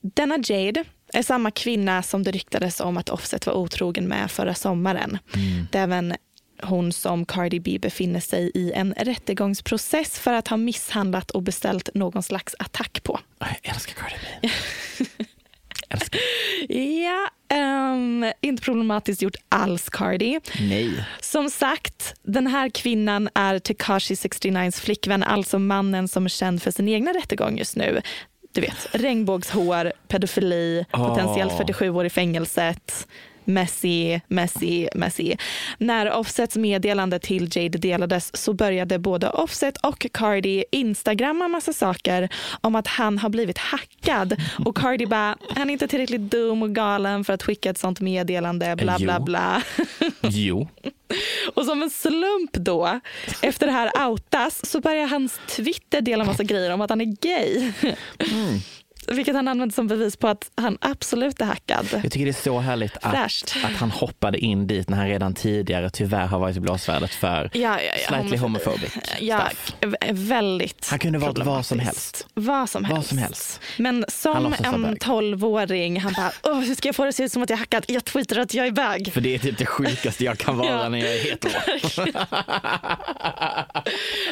Denna 0.00 0.38
Jade 0.44 0.84
är 1.12 1.22
samma 1.22 1.50
kvinna 1.50 2.02
som 2.02 2.22
det 2.22 2.30
ryktades 2.30 2.80
om 2.80 2.96
att 2.96 3.08
Offset 3.08 3.46
var 3.46 3.54
otrogen 3.54 4.08
med 4.08 4.30
förra 4.30 4.54
sommaren. 4.54 5.18
Det 5.72 5.78
är 5.78 5.82
även 5.82 6.14
hon 6.62 6.92
som 6.92 7.26
Cardi 7.26 7.60
B 7.60 7.78
befinner 7.82 8.20
sig 8.20 8.50
i 8.54 8.72
en 8.72 8.94
rättegångsprocess 8.94 10.18
för 10.18 10.32
att 10.32 10.48
ha 10.48 10.56
misshandlat 10.56 11.30
och 11.30 11.42
beställt 11.42 11.88
någon 11.94 12.22
slags 12.22 12.54
attack 12.58 13.02
på. 13.02 13.20
Jag 13.38 13.56
älskar 13.62 13.94
Cardi 13.94 14.14
B. 14.42 14.48
älskar. 15.88 16.20
Ja, 16.68 17.28
ehm, 17.56 18.32
inte 18.40 18.62
problematiskt 18.62 19.22
gjort 19.22 19.36
alls 19.48 19.88
Cardi. 19.90 20.40
Nej. 20.60 21.04
Som 21.20 21.50
sagt, 21.50 22.14
den 22.22 22.46
här 22.46 22.68
kvinnan 22.68 23.28
är 23.34 23.58
Tekashi 23.58 24.14
69s 24.14 24.80
flickvän, 24.80 25.22
alltså 25.22 25.58
mannen 25.58 26.08
som 26.08 26.24
är 26.24 26.28
känd 26.28 26.62
för 26.62 26.70
sin 26.70 26.88
egna 26.88 27.12
rättegång 27.12 27.58
just 27.58 27.76
nu. 27.76 28.02
Du 28.56 28.62
vet, 28.62 28.86
regnbågshår, 28.92 29.92
pedofili, 30.08 30.84
potentiellt 30.90 31.52
Åh. 31.52 31.58
47 31.58 31.90
år 31.90 32.04
i 32.04 32.10
fängelset. 32.10 33.06
Messy, 33.46 34.20
messy, 34.28 34.88
messy. 34.94 35.36
När 35.78 36.12
Offsets 36.12 36.56
meddelande 36.56 37.18
till 37.18 37.48
Jade 37.56 37.78
delades 37.78 38.36
så 38.36 38.52
började 38.52 38.98
både 38.98 39.28
Offset 39.30 39.76
och 39.76 40.06
Cardi 40.12 40.64
instagramma 40.72 41.48
massa 41.48 41.72
saker 41.72 42.28
om 42.60 42.74
att 42.74 42.86
han 42.86 43.18
har 43.18 43.28
blivit 43.28 43.58
hackad. 43.58 44.36
Och 44.64 44.76
Cardi 44.76 45.06
bara, 45.06 45.36
han 45.54 45.68
är 45.68 45.72
inte 45.72 45.88
tillräckligt 45.88 46.30
dum 46.30 46.62
och 46.62 46.74
galen 46.74 47.24
för 47.24 47.32
att 47.32 47.42
skicka 47.42 47.70
ett 47.70 47.78
sånt 47.78 48.00
meddelande, 48.00 48.76
bla 48.76 48.98
bla 48.98 49.16
Jo. 49.18 49.24
bla. 49.24 49.62
Jo. 50.22 50.68
Och 51.54 51.64
som 51.64 51.82
en 51.82 51.90
slump 51.90 52.52
då, 52.52 53.00
efter 53.42 53.66
det 53.66 53.72
här 53.72 54.08
outas, 54.08 54.70
så 54.70 54.80
börjar 54.80 55.06
hans 55.06 55.40
Twitter 55.48 56.00
dela 56.00 56.24
massa 56.24 56.42
grejer 56.42 56.70
om 56.72 56.80
att 56.80 56.90
han 56.90 57.00
är 57.00 57.16
gay. 57.20 57.72
Vilket 59.06 59.34
han 59.34 59.48
använder 59.48 59.74
som 59.74 59.86
bevis 59.86 60.16
på 60.16 60.28
att 60.28 60.50
han 60.54 60.78
absolut 60.80 61.40
är 61.40 61.44
hackad. 61.44 61.86
Jag 61.92 62.02
tycker 62.12 62.24
det 62.24 62.30
är 62.30 62.42
så 62.42 62.58
härligt 62.58 62.96
att, 63.02 63.12
Fräscht. 63.12 63.56
att 63.64 63.72
han 63.76 63.90
hoppade 63.90 64.38
in 64.38 64.66
dit 64.66 64.88
när 64.88 64.96
han 64.96 65.08
redan 65.08 65.34
tidigare 65.34 65.90
tyvärr 65.90 66.26
har 66.26 66.38
varit 66.38 66.56
i 66.56 66.60
blåsvärdet 66.60 67.10
för 67.14 67.50
Ja, 67.52 67.60
ja, 67.60 67.80
ja. 67.82 68.08
slightly 68.08 68.36
homophobic 68.38 68.92
Ja, 69.20 69.48
väldigt 70.12 70.88
Han 70.90 70.98
kunde 70.98 71.18
valt 71.18 71.38
vad 71.38 71.66
som 71.66 71.78
helst. 71.78 72.26
Vad 72.34 72.70
som 72.70 72.82
Vad 72.82 72.92
helst. 72.92 73.08
som 73.08 73.18
helst. 73.18 73.60
Men 73.78 74.04
som 74.08 74.84
en 74.84 74.96
tolvåring, 74.96 76.00
han 76.00 76.12
bara, 76.42 76.54
hur 76.60 76.74
ska 76.74 76.88
jag 76.88 76.96
få 76.96 77.02
det 77.02 77.08
att 77.08 77.14
se 77.14 77.22
ut 77.24 77.32
som 77.32 77.42
att 77.42 77.50
jag 77.50 77.56
är 77.56 77.60
hackad? 77.60 77.84
Jag 77.88 78.04
tweetar 78.04 78.38
att 78.38 78.54
jag 78.54 78.66
är 78.66 78.70
bög. 78.72 79.12
För 79.12 79.20
det 79.20 79.34
är 79.34 79.38
typ 79.38 79.58
det 79.58 79.66
sjukaste 79.66 80.24
jag 80.24 80.38
kan 80.38 80.56
vara 80.58 80.68
Ja. 80.82 80.88
när 80.88 80.98
jag 80.98 81.14
är 81.14 81.18
hetero. 81.18 81.52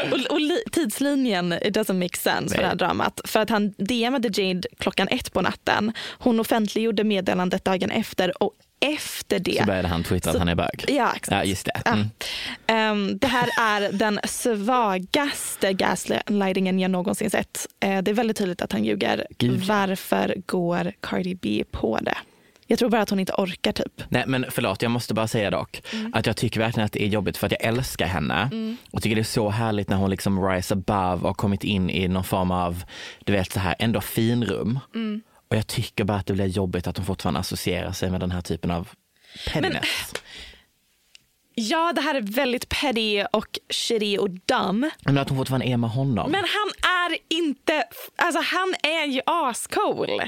Och, 0.12 0.18
och 0.32 0.40
li, 0.40 0.58
tidslinjen, 0.72 1.52
it 1.52 1.76
doesn't 1.76 1.92
make 2.02 2.16
sense 2.18 2.54
för 2.54 2.62
det 2.62 2.68
här 2.68 2.74
Nej. 2.74 2.78
dramat. 2.78 3.20
För 3.24 3.40
att 3.40 3.50
han 3.50 3.70
DMade 3.78 4.28
Jade 4.42 4.63
klockan 4.78 5.08
ett 5.08 5.32
på 5.32 5.42
natten. 5.42 5.92
Hon 6.18 6.40
offentliggjorde 6.40 7.04
meddelandet 7.04 7.64
dagen 7.64 7.90
efter 7.90 8.42
och 8.42 8.52
efter 8.80 9.38
det 9.38 9.58
Så 9.60 9.66
började 9.66 9.88
han 9.88 10.04
twittra 10.04 10.30
att 10.30 10.38
han 10.38 10.48
är 10.48 10.54
bög. 10.54 10.84
Ja, 10.88 11.12
exakt. 11.16 11.30
Ja, 11.30 11.44
just 11.44 11.66
det. 11.66 11.82
Ja. 11.84 11.92
Mm. 11.92 12.06
Ehm, 12.66 13.18
det 13.18 13.26
här 13.26 13.48
är 13.60 13.92
den 13.92 14.20
svagaste 14.24 15.72
gaslightingen 15.72 16.78
jag 16.78 16.90
någonsin 16.90 17.30
sett. 17.30 17.66
Eh, 17.80 18.02
det 18.02 18.10
är 18.10 18.14
väldigt 18.14 18.36
tydligt 18.36 18.62
att 18.62 18.72
han 18.72 18.84
ljuger. 18.84 19.26
Gud. 19.38 19.60
Varför 19.60 20.34
går 20.46 20.92
Cardi 21.00 21.34
B 21.34 21.64
på 21.70 21.98
det? 22.02 22.16
Jag 22.66 22.78
tror 22.78 22.90
bara 22.90 23.02
att 23.02 23.10
hon 23.10 23.20
inte 23.20 23.32
orkar 23.32 23.72
typ. 23.72 24.02
Nej 24.08 24.24
men 24.26 24.46
förlåt, 24.50 24.82
jag 24.82 24.90
måste 24.90 25.14
bara 25.14 25.28
säga 25.28 25.50
dock 25.50 25.82
att 26.12 26.26
jag 26.26 26.36
tycker 26.36 26.60
verkligen 26.60 26.84
att 26.84 26.92
det 26.92 27.02
är 27.02 27.06
jobbigt 27.06 27.36
för 27.36 27.46
att 27.46 27.52
jag 27.52 27.64
älskar 27.64 28.06
henne 28.06 28.50
och 28.90 29.02
tycker 29.02 29.16
det 29.16 29.22
är 29.22 29.24
så 29.24 29.50
härligt 29.50 29.88
när 29.88 29.96
hon 29.96 30.10
liksom 30.10 30.48
rise 30.48 30.74
above 30.74 31.28
och 31.28 31.36
kommit 31.36 31.64
in 31.64 31.90
i 31.90 32.08
någon 32.08 32.24
form 32.24 32.50
av, 32.50 32.84
du 33.24 33.32
vet 33.32 33.52
så 33.52 33.60
här, 33.60 33.74
ändå 33.78 34.00
finrum. 34.00 34.78
Och 35.50 35.56
jag 35.56 35.66
tycker 35.66 36.04
bara 36.04 36.18
att 36.18 36.26
det 36.26 36.32
blir 36.32 36.46
jobbigt 36.46 36.86
att 36.86 36.96
hon 36.96 37.06
fortfarande 37.06 37.40
associerar 37.40 37.92
sig 37.92 38.10
med 38.10 38.20
den 38.20 38.30
här 38.30 38.40
typen 38.40 38.70
av 38.70 38.88
pettiness. 39.52 40.12
Ja, 41.54 41.92
det 41.94 42.00
här 42.00 42.14
är 42.14 42.20
väldigt 42.20 42.68
petty 42.68 43.24
och 43.32 43.58
shitty 43.70 44.18
och 44.18 44.30
dumb. 44.30 44.86
Men 45.00 45.18
att 45.18 45.28
hon 45.28 45.38
fortfarande 45.38 45.66
är 45.66 45.76
med 45.76 45.90
honom. 45.90 46.30
Men 46.30 46.44
han 46.44 46.92
är 47.08 47.18
inte... 47.28 47.84
Alltså 48.16 48.40
han 48.40 48.74
är 48.82 49.06
ju 49.06 49.20
ascool. 49.26 50.22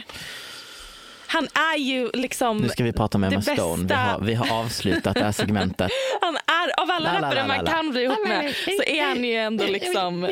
Han 1.37 1.49
är 1.75 1.79
ju 1.79 2.11
liksom... 2.15 2.57
nu 2.57 2.69
ska 2.69 2.85
vi 2.85 2.93
prata 2.93 3.19
med 3.19 3.33
Emma 3.33 3.43
Stone. 3.43 3.87
Vi 3.89 3.95
har, 3.95 4.21
vi 4.21 4.35
har 4.35 4.61
avslutat 4.61 5.15
det 5.15 5.25
här 5.25 5.33
segmentet. 5.33 5.91
Han 6.21 6.37
är, 6.37 6.83
av 6.83 6.91
alla 6.91 7.13
La, 7.13 7.21
la, 7.21 7.29
rappare 7.29 7.47
man 7.47 7.67
kan 7.67 7.91
bli 7.91 8.03
ihop 8.03 8.29
med 8.29 8.55
så 8.55 8.83
är 8.83 9.07
han 9.07 9.25
ju 9.25 9.35
ändå 9.35 9.65
liksom 9.67 10.29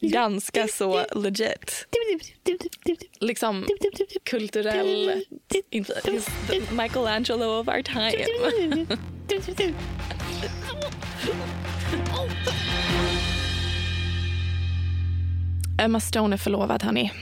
ganska 0.00 0.68
så 0.68 1.04
legit. 1.14 1.86
Liksom 3.20 3.66
kulturell 4.24 5.24
Michelangelo 6.70 7.60
of 7.60 7.68
our 7.68 7.82
time. 7.82 8.86
Emma 15.78 16.00
Stone 16.00 16.36
är 16.36 16.38
förlovad 16.38 16.82
hörni. 16.82 17.12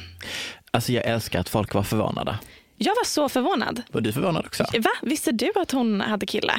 Alltså 0.71 0.93
jag 0.93 1.05
älskar 1.05 1.41
att 1.41 1.49
folk 1.49 1.75
var 1.75 1.83
förvånade. 1.83 2.39
Jag 2.85 2.95
var 2.95 3.05
så 3.05 3.29
förvånad. 3.29 3.83
Var 3.93 4.01
du 4.01 4.13
förvånad 4.13 4.47
också? 4.47 4.63
Va? 4.79 4.91
Visste 5.03 5.33
du 5.33 5.53
att 5.57 5.71
hon 5.71 6.01
hade 6.01 6.27
kille? 6.27 6.53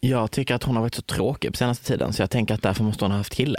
Jag 0.00 0.30
tycker 0.30 0.54
att 0.54 0.62
hon 0.62 0.74
har 0.76 0.82
varit 0.82 0.94
så 0.94 1.02
tråkig 1.02 1.50
på 1.52 1.56
senaste 1.56 1.84
tiden 1.86 2.12
så 2.12 2.22
jag 2.22 2.30
tänker 2.30 2.54
att 2.54 2.62
därför 2.62 2.84
måste 2.84 3.04
hon 3.04 3.10
ha 3.10 3.18
haft 3.18 3.34
kille. 3.34 3.58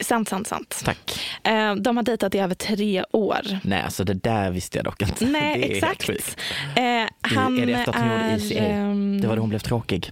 Sant, 0.00 0.28
sant, 0.28 0.46
sant. 0.46 0.82
Tack. 0.84 1.20
Eh, 1.44 1.74
De 1.74 1.96
har 1.96 2.04
dejtat 2.04 2.34
i 2.34 2.38
över 2.38 2.54
tre 2.54 3.04
år. 3.12 3.40
Nej, 3.64 3.82
alltså 3.82 4.04
det 4.04 4.14
där 4.14 4.50
visste 4.50 4.78
jag 4.78 4.84
dock 4.84 5.02
inte. 5.02 5.24
Nej, 5.26 5.58
det 5.60 5.72
är 5.72 5.74
exakt. 5.76 6.08
Helt. 6.08 6.36
Eh, 6.76 7.32
han 7.36 7.58
är 7.58 7.66
det 7.66 7.72
efter 7.72 7.90
att 7.92 7.98
hon 7.98 8.08
gjorde 8.10 8.22
är, 8.24 8.36
ICA? 8.52 8.58
ehm, 8.66 9.20
Det 9.20 9.28
var 9.28 9.36
då 9.36 9.42
hon 9.42 9.48
blev 9.48 9.58
tråkig. 9.58 10.10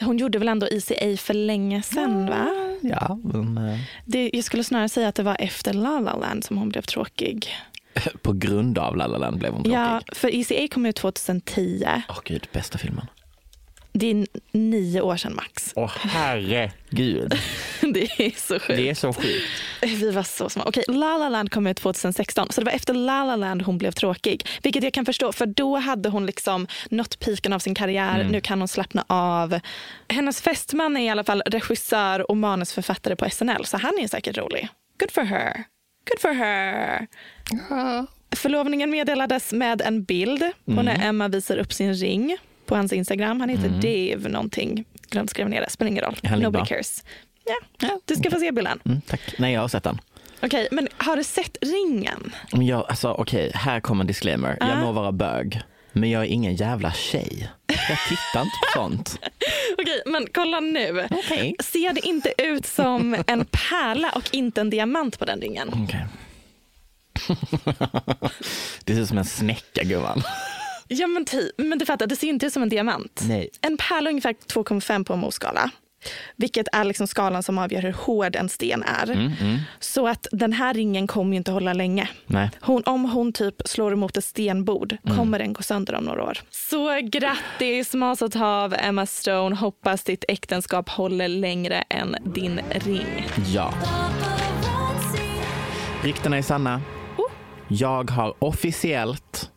Hon 0.00 0.18
gjorde 0.18 0.38
väl 0.38 0.48
ändå 0.48 0.68
ICA 0.68 1.16
för 1.16 1.34
länge 1.34 1.82
sedan, 1.82 2.26
va? 2.26 2.48
Ja, 2.82 3.18
men 3.24 3.58
eh, 3.58 3.78
Det, 4.04 4.30
jag 4.32 4.44
skulle 4.44 4.64
snarare 4.64 4.88
säga 4.88 5.08
att 5.08 5.14
det 5.14 5.22
var 5.22 5.36
efter 5.40 5.72
La 5.74 6.00
La 6.00 6.16
Land 6.16 6.44
som 6.44 6.58
hon 6.58 6.68
blev 6.68 6.82
tråkig. 6.82 7.48
på 8.22 8.32
grund 8.32 8.78
av 8.78 8.96
La 8.96 9.06
La 9.06 9.18
Land 9.18 9.38
blev 9.38 9.52
hon 9.52 9.62
tråkig. 9.62 9.78
Ja, 9.78 10.00
för 10.12 10.34
ICA 10.34 10.74
kom 10.74 10.86
ut 10.86 10.96
2010. 10.96 11.84
Åh 12.08 12.18
gud, 12.24 12.48
bästa 12.52 12.78
filmen. 12.78 13.06
Det 13.92 14.10
är 14.10 14.26
nio 14.52 15.00
år 15.00 15.16
sedan 15.16 15.34
max. 15.34 15.72
Åh 15.76 15.92
herregud. 15.96 17.34
Det 17.94 18.26
är 18.26 18.40
så 18.40 18.54
sjukt. 18.54 18.76
Det 18.76 18.90
är 18.90 18.94
så 18.94 19.12
sjukt. 19.12 19.50
Vi 19.82 20.10
var 20.10 20.22
så 20.22 20.48
små. 20.48 20.62
Okej, 20.66 20.84
La 20.88 21.18
La 21.18 21.28
Land 21.28 21.50
kom 21.50 21.66
ut 21.66 21.76
2016, 21.76 22.48
så 22.50 22.60
det 22.60 22.64
var 22.64 22.72
efter 22.72 22.94
La 22.94 23.24
La 23.24 23.36
Land 23.36 23.62
hon 23.62 23.78
blev 23.78 23.92
tråkig. 23.92 24.46
Vilket 24.62 24.82
jag 24.82 24.92
kan 24.92 25.04
förstå, 25.04 25.32
för 25.32 25.46
då 25.46 25.76
hade 25.76 26.08
hon 26.08 26.26
liksom 26.26 26.66
nått 26.90 27.18
piken 27.18 27.52
av 27.52 27.58
sin 27.58 27.74
karriär. 27.74 28.20
Mm. 28.20 28.32
Nu 28.32 28.40
kan 28.40 28.58
hon 28.58 28.68
slappna 28.68 29.04
av. 29.06 29.60
Hennes 30.08 30.40
fästman 30.40 30.96
är 30.96 31.06
i 31.06 31.08
alla 31.08 31.24
fall 31.24 31.42
regissör 31.46 32.30
och 32.30 32.36
manusförfattare 32.36 33.16
på 33.16 33.30
SNL, 33.30 33.64
så 33.64 33.76
han 33.76 33.98
är 33.98 34.08
säkert 34.08 34.38
rolig. 34.38 34.68
Good 34.98 35.10
for 35.10 35.22
her. 35.22 35.64
Good 36.10 36.20
for 36.20 36.32
her. 36.34 37.06
Förlovningen 38.36 38.90
meddelades 38.90 39.52
med 39.52 39.82
en 39.82 40.04
bild 40.04 40.40
på 40.64 40.70
Mm. 40.72 40.84
när 40.84 41.08
Emma 41.08 41.28
visar 41.28 41.56
upp 41.56 41.72
sin 41.72 41.94
ring 41.94 42.36
på 42.66 42.76
hans 42.76 42.92
Instagram. 42.92 43.40
Han 43.40 43.48
heter 43.48 43.68
Dave 43.68 44.28
någonting. 44.28 44.84
Glömt 45.10 45.30
skriva 45.30 45.48
ner 45.48 45.60
det, 45.60 45.70
spelar 45.70 45.90
ingen 45.90 46.04
roll. 46.04 46.16
Mm. 46.22 46.40
Nobody 46.40 46.52
bra. 46.58 46.64
cares. 46.66 47.04
Ja, 47.80 47.98
du 48.04 48.16
ska 48.16 48.30
få 48.30 48.38
se 48.40 48.52
bilden. 48.52 48.80
Mm, 48.84 49.00
tack. 49.00 49.20
Nej, 49.38 49.52
jag 49.54 49.60
har 49.60 49.68
sett 49.68 49.84
den. 49.84 50.00
Okej, 50.42 50.68
men 50.70 50.88
har 50.96 51.16
du 51.16 51.24
sett 51.24 51.56
ringen? 51.60 52.32
Men 52.52 52.66
jag, 52.66 52.84
alltså 52.88 53.08
okej, 53.12 53.50
här 53.54 53.80
kommer 53.80 54.00
en 54.02 54.06
disclaimer. 54.06 54.56
Jag 54.60 54.78
må 54.78 54.92
vara 54.92 55.12
bög, 55.12 55.60
men 55.94 56.10
jag 56.10 56.22
är 56.22 56.26
ingen 56.26 56.54
jävla 56.54 56.92
tjej. 56.92 57.50
Jag 57.66 57.98
tittar 58.08 58.42
inte 58.42 58.56
på 58.60 58.78
sånt. 58.78 59.18
Okej, 59.78 60.02
men 60.06 60.26
kolla 60.34 60.60
nu. 60.60 61.06
Okej. 61.10 61.56
Ser 61.60 61.92
det 61.92 62.00
inte 62.00 62.34
ut 62.38 62.66
som 62.66 63.16
en 63.26 63.46
pärla 63.50 64.10
och 64.10 64.34
inte 64.34 64.60
en 64.60 64.70
diamant 64.70 65.18
på 65.18 65.24
den 65.24 65.40
ringen? 65.40 65.68
Okej. 65.84 66.06
det 68.84 68.94
ser 68.94 69.02
ut 69.02 69.08
som 69.08 69.18
en 69.18 69.24
snäcka 69.24 69.82
gumman. 69.82 70.22
Ja, 70.88 71.06
men, 71.06 71.26
men 71.56 71.78
du 71.78 71.86
fattar, 71.86 72.06
det 72.06 72.16
ser 72.16 72.26
inte 72.26 72.46
ut 72.46 72.52
som 72.52 72.62
en 72.62 72.68
diamant. 72.68 73.22
Nej. 73.28 73.50
En 73.60 73.76
pärla 73.76 74.10
är 74.10 74.12
ungefär 74.12 74.32
2,5 74.32 75.04
på 75.04 75.12
en 75.12 75.18
Mohs-skala. 75.18 75.70
Vilket 76.36 76.66
är 76.72 76.84
liksom 76.84 77.06
skalan 77.06 77.42
som 77.42 77.58
avgör 77.58 77.82
hur 77.82 77.92
hård 77.92 78.36
en 78.36 78.48
sten 78.48 78.82
är. 78.82 79.10
Mm, 79.10 79.58
Så 79.80 80.08
att 80.08 80.26
den 80.32 80.52
här 80.52 80.74
ringen 80.74 81.06
kommer 81.06 81.30
ju 81.32 81.36
inte 81.36 81.50
hålla 81.52 81.72
länge. 81.72 82.08
Hon, 82.60 82.82
om 82.86 83.04
hon 83.04 83.32
typ 83.32 83.54
slår 83.64 83.92
emot 83.92 84.16
ett 84.16 84.24
stenbord 84.24 84.96
Mm. 85.04 85.16
kommer 85.16 85.38
den 85.38 85.52
gå 85.52 85.62
sönder 85.62 85.94
om 85.94 86.04
några 86.04 86.22
år. 86.24 86.38
Så 86.50 87.00
grattis 87.02 87.94
Mazel 87.94 88.30
Tov, 88.30 88.74
Emma 88.78 89.06
Stone. 89.06 89.56
Hoppas 89.56 90.04
ditt 90.04 90.24
äktenskap 90.28 90.88
håller 90.88 91.28
längre 91.28 91.84
än 91.88 92.16
din 92.34 92.60
ring. 92.70 93.26
Ja. 93.54 93.74
Ryktena 96.02 96.36
är 96.36 96.42
sanna. 96.42 96.80
Oh. 97.18 97.30
Jag 97.68 98.10
har 98.10 98.34
officiellt 98.38 99.50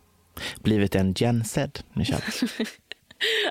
blivit 0.64 0.96
en 0.96 1.14
Gen 1.18 1.44
Z. 1.46 1.84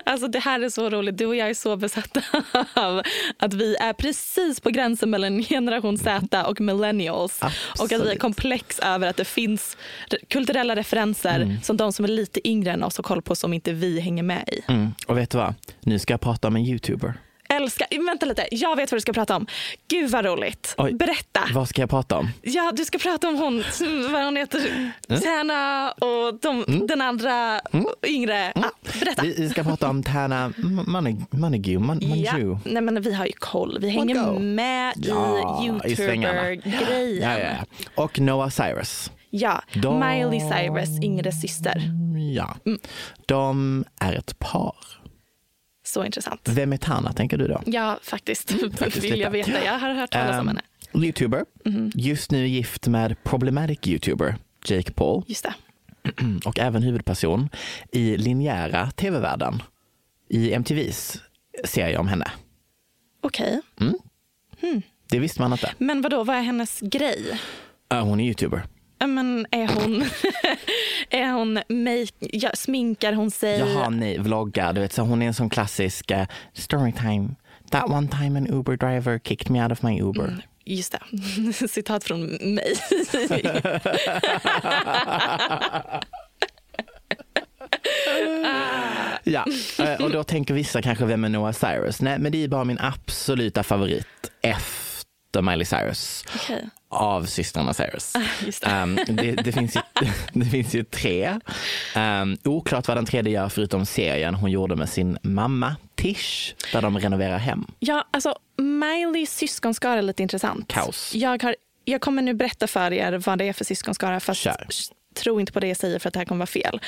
Alltså 0.05 0.27
det 0.27 0.39
här 0.39 0.59
är 0.59 0.69
så 0.69 0.89
roligt. 0.89 1.17
Du 1.17 1.25
och 1.25 1.35
jag 1.35 1.49
är 1.49 1.53
så 1.53 1.75
besatta 1.77 2.21
av 2.73 3.01
att 3.39 3.53
vi 3.53 3.75
är 3.75 3.93
precis 3.93 4.59
på 4.59 4.69
gränsen 4.69 5.09
mellan 5.09 5.43
generation 5.43 5.97
Z 5.97 6.43
och 6.47 6.61
millennials. 6.61 7.39
Och 7.41 7.45
att 7.45 7.91
vi 7.91 7.95
är 7.95 7.99
Absolut. 7.99 8.19
komplex 8.19 8.79
över 8.79 9.07
att 9.07 9.17
det 9.17 9.25
finns 9.25 9.77
re- 10.09 10.25
kulturella 10.29 10.75
referenser 10.75 11.57
som 11.63 11.77
de 11.77 11.93
som 11.93 12.05
är 12.05 12.09
lite 12.09 12.47
yngre 12.47 12.71
än 12.71 12.83
oss 12.83 12.97
har 12.97 13.03
koll 13.03 13.21
på 13.21 13.35
som 13.35 13.53
inte 13.53 13.73
vi 13.73 13.99
hänger 13.99 14.23
med 14.23 14.49
i. 14.51 14.61
Mm. 14.71 14.89
Och 15.07 15.17
vet 15.17 15.29
du 15.29 15.37
vad? 15.37 15.53
Nu 15.81 15.99
ska 15.99 16.13
jag 16.13 16.21
prata 16.21 16.47
om 16.47 16.55
en 16.55 16.61
youtuber. 16.65 17.13
Älskar, 17.49 18.05
vänta 18.05 18.25
lite, 18.25 18.47
jag 18.51 18.75
vet 18.75 18.91
vad 18.91 18.97
du 18.97 19.01
ska 19.01 19.13
prata 19.13 19.35
om. 19.35 19.47
Gud 19.87 20.09
vad 20.11 20.25
roligt. 20.25 20.75
Oj. 20.77 20.93
Berätta. 20.93 21.41
Vad 21.53 21.69
ska 21.69 21.81
jag 21.81 21.89
prata 21.89 22.17
om? 22.17 22.29
Ja, 22.41 22.71
du 22.75 22.85
ska 22.85 22.97
prata 22.97 23.27
om 23.27 23.37
hon, 23.37 23.63
vad 24.11 24.23
hon 24.25 24.35
heter, 24.37 24.91
Tärna 25.07 25.91
och 25.91 26.39
de, 26.41 26.87
den 26.87 27.01
andra 27.01 27.59
yngre. 28.07 28.51
Ah, 28.55 28.69
berätta. 28.99 29.21
Vi, 29.21 29.33
vi 29.37 29.49
ska 29.49 29.63
prata 29.63 29.89
om 29.89 30.03
Tärna 30.03 30.43
M- 30.45 30.81
Mani- 30.87 31.25
Manigu. 31.37 31.79
Man. 31.79 31.99
Ja. 32.01 32.59
Nej, 32.65 32.81
men 32.81 33.01
vi 33.01 33.13
har 33.13 33.25
ju 33.25 33.31
koll. 33.31 33.77
Vi 33.81 33.89
hänger 33.89 34.15
go. 34.25 34.39
med 34.39 34.93
Ja, 34.95 35.63
i 35.63 35.67
youtuber-grejen. 35.67 37.21
Ja, 37.23 37.39
ja, 37.39 37.39
ja. 37.39 37.65
Och 38.03 38.19
Noah 38.19 38.49
Cyrus. 38.49 39.11
Ja, 39.29 39.61
De- 39.73 39.99
Miley 39.99 40.39
Cyrus 40.39 41.03
yngre 41.03 41.31
syster. 41.31 41.81
Ja. 42.35 42.55
Mm. 42.65 42.79
De 43.25 43.85
är 43.99 44.13
ett 44.13 44.39
par. 44.39 44.75
Så 45.87 46.05
intressant. 46.05 46.41
Vem 46.49 46.73
är 46.73 46.77
Tana 46.77 47.13
tänker 47.13 47.37
du 47.37 47.47
då? 47.47 47.61
Ja, 47.65 47.99
faktiskt. 48.03 48.51
faktiskt 48.77 49.03
Vill 49.05 49.19
jag 49.19 49.31
veta. 49.31 49.63
Jag 49.65 49.79
har 49.79 49.93
hört 49.93 50.11
talas 50.11 50.29
om 50.29 50.35
Ehm, 50.39 50.47
henne. 50.47 50.61
Youtuber. 51.05 51.45
Just 51.95 52.31
nu 52.31 52.47
gift 52.47 52.87
med 52.87 53.23
problematic 53.23 53.79
youtuber 53.87 54.35
Jake 54.65 54.91
Paul 54.91 55.23
Just 55.27 55.43
det. 55.43 55.53
och 56.45 56.59
även 56.59 56.83
huvudperson 56.83 57.49
i 57.91 58.17
linjära 58.17 58.91
tv-världen 58.91 59.61
i 60.29 60.53
MTVs 60.53 61.17
serie 61.65 61.97
om 61.97 62.07
henne. 62.07 62.31
Okej. 63.21 63.61
Det 65.09 65.19
visste 65.19 65.41
man 65.41 65.51
inte. 65.51 65.71
Men 65.77 66.01
vad 66.01 66.11
då? 66.11 66.23
vad 66.23 66.35
är 66.35 66.41
hennes 66.41 66.79
grej? 66.79 67.39
Äh, 67.91 68.03
Hon 68.05 68.19
är 68.19 68.25
youtuber. 68.25 68.63
Men 68.99 69.45
är 69.51 69.67
hon, 69.67 70.01
är 71.09 71.31
hon 71.31 71.53
make, 71.53 72.13
ja, 72.19 72.49
sminkar 72.53 73.13
hon 73.13 73.31
sig? 73.31 73.59
Jaha, 73.59 73.89
nej, 73.89 74.17
vloggar. 74.19 74.73
Du 74.73 74.81
vet, 74.81 74.93
så 74.93 75.01
hon 75.01 75.21
är 75.21 75.27
en 75.27 75.33
sån 75.33 75.49
klassisk 75.49 76.11
uh, 76.11 76.23
storytime. 76.53 77.35
That 77.71 77.89
one 77.89 78.07
time 78.07 78.39
an 78.39 78.47
Uber 78.47 78.77
driver 78.77 79.19
kicked 79.19 79.49
me 79.51 79.63
out 79.63 79.71
of 79.71 79.81
my 79.81 80.01
Uber. 80.01 80.37
Just 80.65 80.91
det, 80.91 81.67
citat 81.67 82.03
från 82.03 82.25
mig. 82.41 82.73
Ja, 89.23 89.45
eh, 89.79 90.03
och 90.03 90.11
då 90.11 90.23
tänker 90.23 90.53
vissa 90.53 90.81
kanske 90.81 91.05
vem 91.05 91.23
är 91.23 91.29
Noah 91.29 91.53
Cyrus? 91.53 92.01
Nej, 92.01 92.19
men 92.19 92.31
det 92.31 92.43
är 92.43 92.47
bara 92.47 92.63
min 92.63 92.79
absoluta 92.79 93.63
favorit 93.63 94.31
efter 94.41 95.41
Miley 95.41 95.65
Cyrus 95.65 96.25
Okej. 96.35 96.69
Av 96.89 97.25
systrarna 97.25 97.73
Cyrus. 97.73 98.13
det. 98.13 98.67
Ehm, 98.67 98.99
det, 99.07 99.31
det, 99.31 99.51
finns 99.51 99.75
ju, 99.75 99.81
det 100.33 100.45
finns 100.45 100.75
ju 100.75 100.83
tre. 100.83 101.39
Um, 101.95 102.37
oklart 102.43 102.87
vad 102.87 102.97
den 102.97 103.05
tredje 103.05 103.33
gör 103.33 103.49
förutom 103.49 103.85
serien 103.85 104.35
hon 104.35 104.51
gjorde 104.51 104.75
med 104.75 104.89
sin 104.89 105.17
mamma 105.21 105.75
Tish 105.95 106.55
där 106.73 106.81
de 106.81 106.99
renoverar 106.99 107.37
hem. 107.37 107.65
Ja, 107.79 108.07
alltså 108.11 108.35
Mileys 108.57 109.35
syskonskara 109.35 109.97
är 109.97 110.01
lite 110.01 110.23
intressant. 110.23 110.67
Kaos. 110.67 111.15
Jag, 111.15 111.43
har, 111.43 111.55
jag 111.85 112.01
kommer 112.01 112.21
nu 112.21 112.33
berätta 112.33 112.67
för 112.67 112.93
er 112.93 113.13
vad 113.17 113.37
det 113.37 113.47
är 113.47 113.53
för 113.53 113.65
syskonskara 113.65 114.19
fast 114.19 114.41
Kör. 114.41 114.67
tro 115.15 115.39
inte 115.39 115.51
på 115.51 115.59
det 115.59 115.67
jag 115.67 115.77
säger 115.77 115.99
för 115.99 116.07
att 116.07 116.13
det 116.13 116.19
här 116.19 116.25
kommer 116.25 116.39
vara 116.39 116.47
fel. 116.47 116.81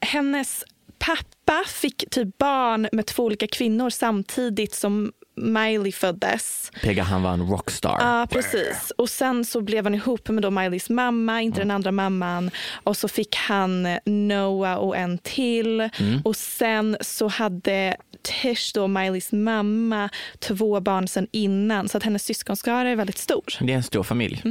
Hennes 0.00 0.64
pappa 0.98 1.64
fick 1.66 2.10
typ 2.10 2.38
barn 2.38 2.88
med 2.92 3.06
två 3.06 3.24
olika 3.24 3.46
kvinnor 3.46 3.90
samtidigt 3.90 4.74
som 4.74 5.12
Miley 5.36 5.92
föddes. 5.92 6.70
Pegga 6.82 7.02
han 7.02 7.22
var 7.22 7.32
en 7.32 7.46
rockstar. 7.48 7.96
Ja, 8.00 8.26
precis. 8.30 8.92
Och 8.98 9.10
sen 9.10 9.44
så 9.44 9.60
blev 9.60 9.84
han 9.84 9.94
ihop 9.94 10.28
med 10.28 10.42
då 10.42 10.50
Mileys 10.50 10.90
mamma, 10.90 11.42
inte 11.42 11.60
den 11.60 11.70
andra 11.70 11.92
mamman. 11.92 12.50
Och 12.84 12.96
så 12.96 13.08
fick 13.08 13.36
han 13.36 13.88
Noah 14.04 14.74
och 14.76 14.96
en 14.96 15.18
till. 15.18 15.88
Och 16.24 16.36
sen 16.36 16.96
så 17.00 17.28
hade 17.28 17.96
Tish, 18.22 18.72
då 18.74 18.86
Mileys 18.88 19.32
mamma, 19.32 20.08
två 20.38 20.80
barn 20.80 21.08
sen 21.08 21.26
innan. 21.30 21.88
Så 21.88 21.96
att 21.96 22.02
hennes 22.02 22.24
syskonskara 22.24 22.88
är 22.90 22.96
väldigt 22.96 23.18
stor. 23.18 23.44
Det 23.60 23.72
är 23.72 23.76
en 23.76 23.82
stor 23.82 24.02
familj. 24.02 24.42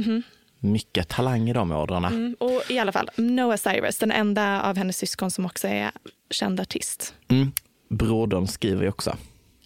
Mycket 0.60 1.08
talang 1.08 1.50
i 1.50 1.52
de 1.52 1.72
ådrarna. 1.72 2.08
Mm, 2.08 2.36
Och 2.40 2.62
i 2.70 2.78
alla 2.78 2.92
fall, 2.92 3.10
Noah 3.16 3.56
Cyrus, 3.56 3.98
den 3.98 4.10
enda 4.12 4.62
av 4.62 4.76
hennes 4.76 4.96
syskon 4.98 5.30
som 5.30 5.46
också 5.46 5.68
är 5.68 5.90
känd 6.30 6.60
artist. 6.60 7.14
Mm. 7.28 7.52
Brodern 7.88 8.46
skriver 8.46 8.82
ju 8.82 8.88
också. 8.88 9.16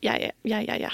Ja, 0.00 0.12
ja, 0.42 0.60
ja, 0.62 0.76
ja, 0.76 0.90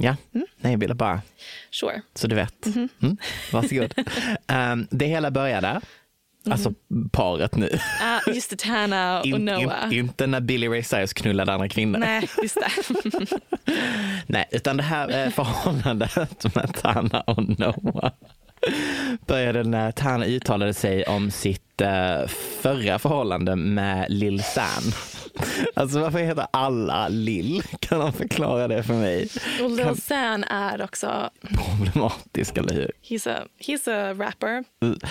ja. 0.00 0.16
Ja, 0.32 0.40
nej 0.60 0.72
jag 0.72 0.78
ville 0.78 0.94
bara 0.94 1.22
Sure. 1.70 2.02
så 2.14 2.26
du 2.26 2.34
vet. 2.36 2.66
Mm. 2.66 3.16
Varsågod. 3.52 3.94
um, 4.72 4.86
det 4.98 5.06
hela 5.06 5.30
började, 5.30 5.80
alltså 6.50 6.72
paret 7.12 7.56
nu. 7.56 7.78
Ah, 8.02 8.30
just 8.34 8.50
det, 8.50 8.56
Tana 8.58 9.20
och 9.20 9.26
In, 9.26 9.34
in, 9.34 9.44
Noah. 9.44 9.94
inte 9.94 10.26
när 10.26 10.40
Billy 10.40 10.68
Ray 10.68 10.82
Cyrus 10.82 11.12
knullade 11.12 11.52
andra 11.52 11.68
kvinnor. 11.68 11.98
Nej, 11.98 12.28
just 12.42 12.54
det. 12.56 12.70
Nej, 14.26 14.48
utan 14.50 14.76
det 14.76 14.82
här 14.82 15.24
eh, 15.26 15.30
förhållandet 15.30 16.54
med 16.54 16.74
Tana 16.74 17.20
och 17.20 17.58
Noah. 17.58 18.12
började 19.26 19.62
när 19.62 19.92
Tana 19.92 20.24
uttalade 20.26 20.74
sig 20.74 21.04
om 21.04 21.30
sitt 21.30 21.80
eh, 21.80 22.26
förra 22.62 22.98
förhållande 22.98 23.56
med 23.56 24.06
Lil 24.08 24.42
San. 24.42 24.82
Alltså 25.74 26.00
varför 26.00 26.18
heter 26.18 26.46
alla 26.50 27.08
Lill? 27.08 27.62
Kan 27.80 27.98
någon 27.98 28.12
förklara 28.12 28.68
det 28.68 28.82
för 28.82 28.94
mig? 28.94 29.28
Och 29.64 29.70
Lil 29.70 30.02
San 30.02 30.44
är 30.44 30.82
också, 30.82 31.30
Problematisk, 31.76 32.56
eller 32.56 32.74
hur? 32.74 32.92
he's 33.02 33.30
a, 33.30 33.44
he's 33.60 33.90
a 33.90 34.14
rapper 34.14 34.64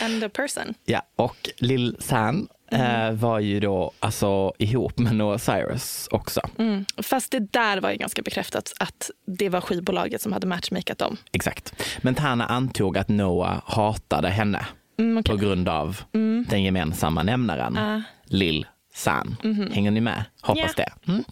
and 0.05 0.23
a 0.23 0.29
person. 0.33 0.73
Ja, 0.85 1.01
och 1.15 1.49
Lil 1.57 1.95
San 1.99 2.47
eh, 2.71 3.11
var 3.11 3.39
ju 3.39 3.59
då 3.59 3.91
alltså 3.99 4.53
ihop 4.57 4.97
med 4.99 5.15
Noah 5.15 5.37
Cyrus 5.37 6.07
också. 6.11 6.41
Mm. 6.57 6.85
Fast 6.97 7.31
det 7.31 7.39
där 7.53 7.81
var 7.81 7.91
ju 7.91 7.97
ganska 7.97 8.21
bekräftat 8.21 8.73
att 8.79 9.11
det 9.25 9.49
var 9.49 9.61
skivbolaget 9.61 10.21
som 10.21 10.33
hade 10.33 10.47
matchmakat 10.47 10.97
dem. 10.97 11.17
Exakt. 11.31 11.73
Men 12.01 12.15
Tana 12.15 12.45
antog 12.45 12.97
att 12.97 13.07
Noah 13.09 13.61
hatade 13.65 14.29
henne 14.29 14.65
Mm, 14.99 15.17
okej. 15.17 15.31
på 15.35 15.37
grund 15.41 15.69
av 15.69 16.01
den 16.47 16.63
gemensamma 16.63 17.23
nämnaren 17.23 17.77
Ah. 17.77 18.01
Lil 18.25 18.65
San. 18.93 19.35
Hänger 19.71 19.91
ni 19.91 20.01
med? 20.01 20.23
Hoppas 20.41 20.73
Ja. 20.77 20.83
det. 21.05 21.11
Mm. 21.11 21.23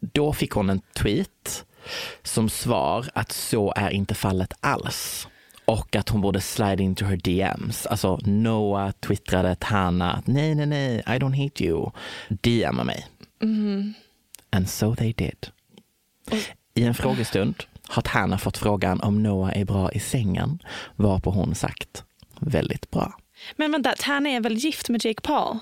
Då 0.00 0.32
fick 0.32 0.50
hon 0.50 0.70
en 0.70 0.80
tweet 0.96 1.64
som 2.22 2.48
svar 2.48 3.06
att 3.14 3.32
så 3.32 3.72
är 3.76 3.90
inte 3.90 4.14
fallet 4.14 4.52
alls. 4.60 5.28
Och 5.64 5.96
att 5.96 6.08
hon 6.08 6.20
borde 6.20 6.40
slide 6.40 6.82
into 6.82 7.04
her 7.04 7.16
DMs. 7.16 7.86
Alltså 7.86 8.18
Noah 8.24 8.90
twittrade 8.90 9.54
Tana 9.54 10.12
att 10.12 10.26
nej, 10.26 10.54
nej, 10.54 10.66
nej, 10.66 10.98
I 10.98 11.10
don't 11.18 11.44
hate 11.44 11.64
you. 11.64 11.90
DMa 12.28 12.84
mig. 12.84 13.06
And 14.50 14.68
so 14.70 14.94
they 14.96 15.12
did. 15.12 15.46
I 16.74 16.84
en 16.84 16.94
frågestund 16.94 17.54
har 17.88 18.02
Tana 18.02 18.38
fått 18.38 18.58
frågan 18.58 19.00
om 19.00 19.22
Noah 19.22 19.58
är 19.58 19.64
bra 19.64 19.92
i 19.92 20.00
sängen, 20.00 20.58
varpå 20.96 21.30
hon 21.30 21.54
sagt 21.54 22.04
väldigt 22.40 22.90
bra. 22.90 23.18
Men 23.56 23.72
vänta, 23.72 23.94
Tana 23.98 24.28
är 24.28 24.40
väl 24.40 24.54
gift 24.54 24.88
med 24.88 25.04
Jake 25.04 25.20
Paul? 25.22 25.58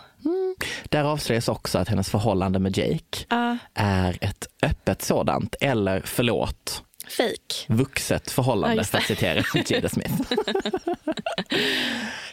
Där 0.88 1.04
avslöjas 1.04 1.48
också 1.48 1.78
att 1.78 1.88
hennes 1.88 2.10
förhållande 2.10 2.58
med 2.58 2.76
Jake 2.78 3.24
Ja. 3.28 3.58
är 3.74 4.18
ett 4.20 4.46
öppet 4.62 5.02
sådant, 5.02 5.54
eller 5.60 6.02
förlåt, 6.04 6.82
Fake. 7.08 7.66
vuxet 7.68 8.22
Ja, 8.26 8.32
förhållande 8.32 8.76
just 8.76 8.90
för 8.90 8.98
att 8.98 9.04
citera 9.04 9.42
Jada 9.68 9.88
Smith. 9.88 10.14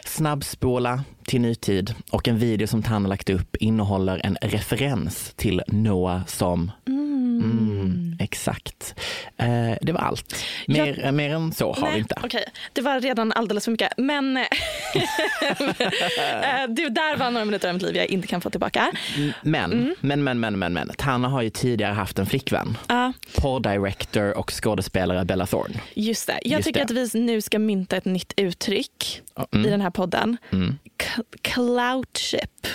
Snabbspola 0.04 1.04
till 1.24 1.40
nutid 1.40 1.94
och 2.10 2.28
en 2.28 2.38
video 2.38 2.66
som 2.66 2.82
Tana 2.82 3.08
lagt 3.08 3.30
upp 3.30 3.56
innehåller 3.56 4.20
en 4.26 4.36
referens 4.42 5.32
till 5.36 5.62
Noah 5.66 6.26
som 6.26 6.70
Mm, 6.88 7.09
exakt. 8.18 8.94
Eh, 9.36 9.72
det 9.82 9.92
var 9.92 10.00
allt. 10.00 10.34
Mer, 10.66 11.04
eh, 11.04 11.12
mer 11.12 11.30
än 11.34 11.52
så 11.52 11.72
har 11.72 11.92
vi 11.92 11.98
inte. 11.98 12.14
Okej, 12.24 12.44
det 12.72 12.80
var 12.80 13.00
redan 13.00 13.32
alldeles 13.32 13.64
för 13.64 13.70
mycket. 13.72 13.92
Men 13.96 14.36
eh, 14.36 14.44
det 16.68 16.88
där 16.88 17.16
var 17.16 17.30
några 17.30 17.44
minuter 17.44 17.68
av 17.68 17.74
mitt 17.74 17.82
liv 17.82 17.96
jag 17.96 18.06
inte 18.06 18.26
kan 18.28 18.40
få 18.40 18.50
tillbaka. 18.50 18.92
Men, 19.42 19.72
Mm. 19.72 19.94
men, 20.00 20.24
men, 20.24 20.40
men, 20.40 20.58
men, 20.58 20.72
men. 20.72 20.90
Tana 20.98 21.28
har 21.28 21.42
ju 21.42 21.50
tidigare 21.50 21.92
haft 21.92 22.18
en 22.18 22.26
flickvän. 22.26 22.76
Ja, 22.88 23.12
Porrdirector 23.36 24.38
och 24.38 24.52
skådespelare 24.62 25.24
Bella 25.24 25.46
Thorne. 25.46 25.80
just 25.94 26.26
det. 26.26 26.38
Jag 26.42 26.58
Just 26.58 26.66
tycker 26.66 26.80
det. 26.86 27.02
att 27.02 27.14
vi 27.14 27.20
nu 27.20 27.40
ska 27.40 27.58
mynta 27.58 27.96
ett 27.96 28.04
nytt 28.04 28.32
uttryck 28.36 29.22
Mm. 29.52 29.66
i 29.66 29.70
den 29.70 29.80
här 29.80 29.90
podden. 29.90 30.36
Mm. 30.52 30.78
C- 31.02 31.22
Cloutship. 31.42 32.66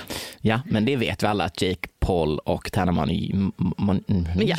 Ja, 0.41 0.62
men 0.65 0.86
det 0.86 0.95
vet 0.95 1.23
vi 1.23 1.28
alla 1.28 1.43
att 1.43 1.62
Jake 1.62 1.88
Paul 2.05 2.39
och 2.39 2.71
Tana 2.71 2.91
Money 2.91 3.31
m- 3.33 3.51
mon- 3.57 4.03
mm, 4.07 4.47
Ja. 4.47 4.55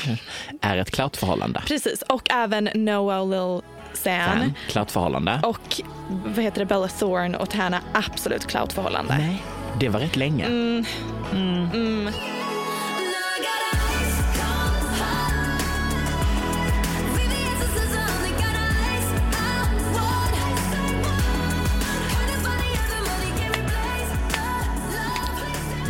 är 0.61 0.77
ett 0.77 0.91
cloutförhållande. 0.91 1.63
Precis, 1.67 2.03
och 2.03 2.31
även 2.31 2.69
Noah 2.75 3.21
och 3.21 3.29
Lil 3.29 3.63
San. 3.93 4.53
Cloutförhållande. 4.69 5.41
Och 5.43 5.81
vad 6.27 6.45
heter 6.45 6.59
det, 6.61 6.67
Bella 6.67 6.89
Thorne 6.89 7.39
och 7.39 7.51
Tana, 7.51 7.81
absolut 7.95 8.47
cloutförhållande. 8.47 9.17
Nej, 9.19 9.43
det 9.81 9.89
var 9.89 10.01
rätt 10.01 10.17
länge. 10.17 10.45
Mm. 10.45 10.85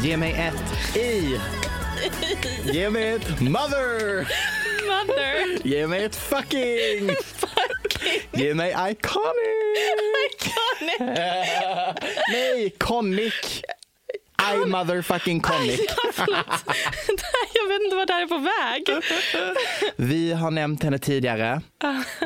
Ge 0.03 0.17
mig 0.17 0.33
ett 0.33 0.97
I. 0.97 1.41
Ge 2.73 2.91
mig 2.91 3.09
ett 3.13 3.41
mother. 3.41 4.29
Mother. 4.87 5.67
Ge 5.67 5.87
mig 5.87 6.05
ett 6.05 6.17
fucking. 6.17 7.11
Fucking 7.35 8.21
Ge 8.33 8.55
mig 8.55 8.71
iconic. 8.91 9.35
iconic. 10.31 11.19
Nej, 12.33 12.71
conic. 12.79 13.63
I 14.55 14.67
motherfucking 14.69 15.41
conic. 15.41 15.81
Ja. 16.17 16.25
Jag 17.55 17.69
vet 17.69 17.83
inte 17.85 17.97
vad 17.97 18.07
det 18.07 18.13
här 18.13 18.23
är 18.23 18.27
på 18.27 18.39
väg. 18.39 19.03
Vi 19.97 20.33
har 20.33 20.51
nämnt 20.51 20.83
henne 20.83 20.99
tidigare. 20.99 21.61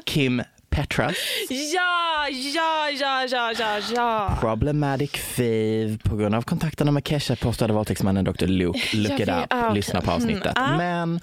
Kim 0.06 0.42
Petras. 0.70 1.16
Ja, 1.48 2.28
ja, 2.30 2.90
ja, 2.90 3.24
ja, 3.30 3.52
ja, 3.59 3.78
ja. 3.94 4.37
Problematic 4.40 5.11
fave 5.12 5.98
på 6.04 6.16
grund 6.16 6.35
av 6.35 6.42
kontakterna 6.42 6.90
med 6.90 7.09
Kesha 7.09 7.37
påstådde 7.37 7.72
våldtäktsmannen 7.72 8.24
Dr. 8.24 8.46
Luke. 8.46 8.96
Look 8.96 9.20
it 9.20 9.28
up, 9.28 9.35
ah, 9.50 9.64
okej. 9.66 9.74
lyssna 9.74 10.00
på 10.00 10.11
avsnittet. 10.11 10.59
Mm, 10.59 10.72
ah. 10.72 10.76
Men 10.76 11.20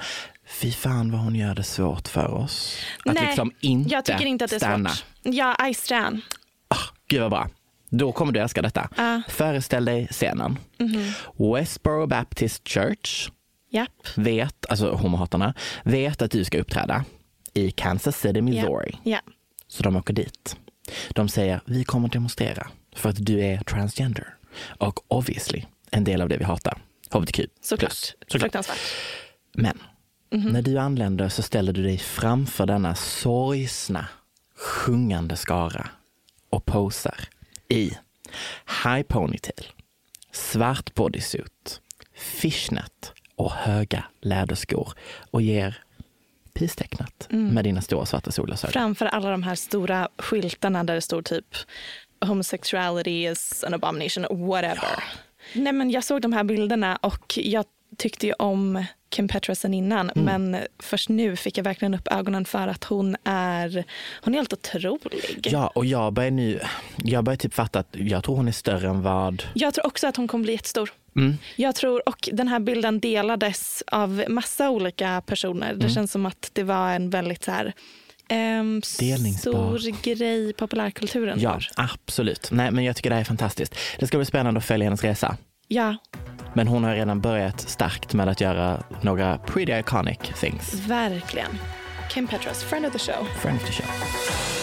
fy 0.48 0.72
fan 0.72 1.12
vad 1.12 1.22
hon 1.22 1.36
gör 1.36 1.56
det 1.56 1.64
svårt 1.64 2.08
för 2.08 2.28
oss. 2.34 2.78
Att 3.06 3.14
Nej, 3.14 3.26
liksom 3.26 3.52
inte 3.60 3.94
jag 3.94 4.06
tycker 4.06 4.26
inte 4.26 4.46
att 4.46 4.50
det 4.52 4.56
är 4.58 4.60
stanna. 4.60 4.90
svårt. 4.90 5.06
Ja, 5.24 5.68
I 5.70 5.74
stan. 5.74 6.22
Ah, 6.68 6.76
gud 7.08 7.22
vad 7.22 7.32
bra. 7.32 7.50
Då 7.90 8.12
kommer 8.12 8.32
du 8.32 8.40
älska 8.40 8.62
detta. 8.62 8.90
Ah. 8.98 9.04
Mhm. 9.14 9.24
Föreställ 9.30 9.86
dig 9.86 10.08
scenen. 10.12 10.58
Westboro 11.54 12.08
Baptist 12.08 12.68
Church 12.68 13.30
Japp. 13.72 14.08
vet, 14.16 14.66
alltså 14.70 14.92
homohatarna, 14.92 15.54
vet 15.84 16.22
att 16.22 16.32
du 16.32 16.44
ska 16.46 16.58
uppträda 16.60 17.06
i 17.54 17.72
Kansas 17.72 18.20
City, 18.20 18.42
Missouri. 18.42 18.96
Ja. 19.04 19.20
Så 19.78 19.84
de 19.84 19.96
åker 19.96 20.14
dit. 20.14 20.56
De 21.10 21.30
säger, 21.30 21.62
vi 21.66 21.84
kommer 21.84 22.10
demonstrera 22.10 22.68
för 22.96 23.10
att 23.10 23.26
du 23.26 23.40
är 23.46 23.58
transgender. 23.58 24.36
Och 24.80 25.00
obviously, 25.08 25.64
en 25.92 26.04
del 26.04 26.22
av 26.22 26.30
det 26.30 26.38
vi 26.38 26.44
hatar. 26.44 26.78
HBTQ. 27.12 27.40
Såklart. 27.62 27.80
plus. 27.80 28.16
Såklart. 28.28 28.42
Fruktansvärt. 28.42 28.78
Men 29.54 29.80
Mhm. 30.32 30.50
när 30.50 30.62
du 30.62 30.78
anländer 30.78 31.30
så 31.30 31.42
ställer 31.42 31.74
du 31.74 31.84
dig 31.84 31.98
framför 31.98 32.66
denna 32.66 32.96
sorgsna, 32.96 34.08
sjungande 34.56 35.36
skara 35.36 35.90
och 36.50 36.66
posar 36.66 37.20
i 37.70 37.92
high 38.84 39.02
ponytail, 39.08 39.66
svart 40.32 40.94
bodysuit, 40.94 41.82
fishnet 42.16 43.14
och 43.36 43.52
höga 43.52 44.06
läderskor 44.22 44.94
och 45.32 45.42
ger 45.42 45.84
peace-tecknet 46.60 47.28
Mm. 47.32 47.54
med 47.54 47.64
dina 47.64 47.82
stora 47.82 48.06
svarta 48.06 48.32
solglasögon. 48.32 48.74
Framför 48.74 49.06
alla 49.06 49.32
de 49.32 49.44
här 49.44 49.56
stora 49.56 50.08
skyltarna 50.18 50.84
där 50.84 50.96
det 50.96 51.02
står 51.02 51.22
typ 51.22 51.46
homosexuality 52.26 53.28
is 53.28 53.64
an 53.64 53.74
abomination, 53.74 54.48
whatever. 54.48 55.04
Nej, 55.54 55.74
men 55.74 55.92
jag 55.92 56.04
såg 56.04 56.22
de 56.22 56.34
här 56.34 56.44
bilderna 56.44 56.96
och 57.02 57.34
jag 57.38 57.66
tyckte 57.98 58.28
ju 58.28 58.34
om 58.34 58.86
Kim 59.10 59.28
Petras 59.28 59.60
sen 59.60 59.74
innan 59.74 60.10
Mm. 60.10 60.42
men 60.52 60.62
först 60.80 61.10
nu 61.10 61.36
fick 61.36 61.58
jag 61.58 61.64
verkligen 61.64 61.94
upp 61.94 62.08
ögonen 62.12 62.46
för 62.46 62.68
att 62.68 62.84
hon 62.84 63.16
är, 63.24 63.84
hon 64.22 64.34
är 64.34 64.38
helt 64.38 64.54
otrolig. 64.54 65.48
Ja, 65.52 65.68
och 65.68 65.86
jag 65.86 66.14
börjar 66.14 66.32
nu, 66.32 66.60
jag 67.04 67.24
börjar 67.24 67.38
typ 67.38 67.54
fatta 67.54 67.80
att 67.80 67.88
jag 67.92 68.24
tror 68.24 68.36
hon 68.36 68.48
är 68.48 68.52
större 68.52 68.90
än 68.90 69.02
vad... 69.02 69.44
Jag 69.54 69.74
tror 69.74 69.86
också 69.88 70.08
att 70.08 70.18
hon 70.18 70.28
kommer 70.28 70.44
bli 70.44 70.54
jättestor. 70.54 70.90
Mm. 71.16 71.38
Jag 71.56 71.76
tror, 71.76 72.10
och 72.10 72.30
den 72.32 72.48
här 72.48 72.60
bilden 72.60 73.00
delades 73.00 73.84
av 73.88 74.24
massa 74.28 74.70
olika 74.70 75.22
personer. 75.26 75.68
Mm. 75.70 75.80
Det 75.80 75.90
känns 75.90 76.12
som 76.12 76.26
att 76.26 76.50
det 76.54 76.64
var 76.64 76.92
en 76.94 77.10
väldigt 77.10 77.44
så 77.44 77.52
här, 77.52 77.74
Delningsbar. 79.00 79.78
stor 79.78 80.02
grej 80.16 80.50
i 80.50 80.54
populärkulturen. 80.54 81.40
Ja, 81.42 81.60
absolut. 81.76 82.50
Nej, 82.52 82.72
men 82.72 82.84
jag 82.84 82.96
tycker 82.96 83.10
det 83.10 83.16
här 83.16 83.22
är 83.22 83.26
fantastiskt. 83.26 83.76
Det 84.00 84.08
ska 84.08 84.18
bli 84.18 84.26
spännande 84.26 84.58
att 84.58 84.66
följa 84.66 84.86
hennes 84.86 85.04
resa. 85.04 85.38
ja, 85.68 85.96
Men 86.54 86.68
hon 86.68 86.84
har 86.84 86.96
redan 86.96 87.22
börjat 87.22 87.60
starkt 87.60 88.14
med 88.14 88.30
att 88.30 88.42
göra 88.42 88.84
några 89.02 89.38
pretty 89.38 89.72
iconic 89.80 90.18
things. 90.18 90.74
verkligen. 90.74 91.52
Kim 92.10 92.28
Petras, 92.28 92.64
friend 92.64 92.86
of 92.86 92.94
the 92.94 93.00
show. 93.00 93.26
Friend 93.42 93.58
of 93.62 93.68
the 93.68 93.74
show. 93.74 94.57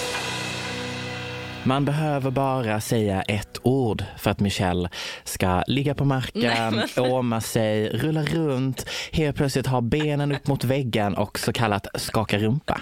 Man 1.67 1.85
behöver 1.85 2.31
bara 2.31 2.81
säga 2.81 3.23
ett 3.23 3.59
ord 3.63 4.05
för 4.19 4.31
att 4.31 4.41
Michelle 4.41 4.89
ska 5.25 5.63
ligga 5.67 5.95
på 5.95 6.05
marken, 6.05 6.83
åma 6.99 7.41
sig, 7.41 7.89
rulla 7.89 8.23
runt, 8.23 8.87
helt 9.13 9.37
plötsligt 9.37 9.67
ha 9.67 9.81
benen 9.81 10.33
upp 10.33 10.47
mot 10.47 10.65
väggen 10.65 11.15
och 11.15 11.39
så 11.39 11.53
kallat 11.53 11.87
skaka 11.95 12.39
rumpa. 12.39 12.81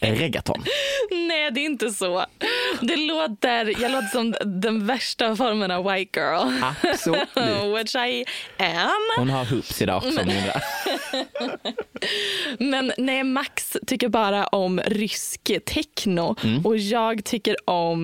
Reggaeton. 0.00 0.64
Nej, 1.10 1.50
det 1.50 1.60
är 1.60 1.64
inte 1.66 1.90
så. 1.90 2.24
Det 2.80 2.96
låter, 2.96 3.82
jag 3.82 3.90
låter 3.92 4.08
som 4.08 4.34
den 4.44 4.86
värsta 4.86 5.36
formen 5.36 5.70
av 5.70 5.84
white 5.92 6.20
girl. 6.20 6.62
Absolut. 6.82 7.28
Which 7.78 7.94
I 7.96 8.24
am. 8.62 8.90
Hon 9.18 9.30
har 9.30 9.44
hoops 9.44 9.82
idag 9.82 9.96
också 9.96 10.20
om. 10.20 10.30
Men 12.58 12.92
nej, 12.98 13.24
Max 13.24 13.76
tycker 13.86 14.08
bara 14.08 14.46
om 14.46 14.80
rysk 14.86 15.50
techno 15.66 16.36
Mm. 16.44 16.66
och 16.66 16.76
jag 16.76 17.24
tycker 17.24 17.56
om 17.70 18.03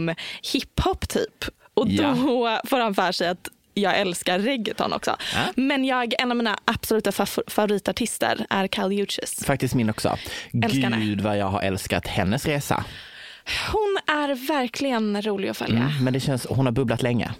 hiphop 0.53 1.09
typ. 1.09 1.45
Och 1.75 1.89
då 1.89 2.03
Ja. 2.03 2.61
får 2.69 2.81
han 2.81 2.95
för 2.95 3.13
sig 3.13 3.29
att 3.29 3.49
jag 3.75 3.99
älskar 4.01 4.39
reggaeton 4.39 4.93
också. 4.93 5.17
Ja. 5.35 5.41
Men 5.57 5.85
jag, 5.85 6.15
en 6.23 6.31
av 6.31 6.37
mina 6.37 6.59
absoluta 6.65 7.11
fa- 7.11 7.51
favoritartister 7.51 8.47
är 8.51 8.67
Kali 8.67 9.03
Uchis. 9.03 9.45
Faktiskt 9.45 9.75
min 9.75 9.91
också. 9.91 10.19
Älskar. 10.65 10.91
Gud 11.01 11.21
vad 11.21 11.39
jag 11.39 11.47
har 11.47 11.63
älskat 11.63 12.07
hennes 12.07 12.47
resa. 12.47 12.85
Hon 13.73 13.99
är 14.17 14.47
verkligen 14.49 15.23
rolig 15.23 15.49
att 15.49 15.57
följa. 15.57 15.79
Mm, 15.81 16.05
men 16.05 16.13
det 16.13 16.21
känns, 16.21 16.47
hon 16.51 16.67
har 16.67 16.73
bubblat 16.73 17.03
länge. 17.03 17.31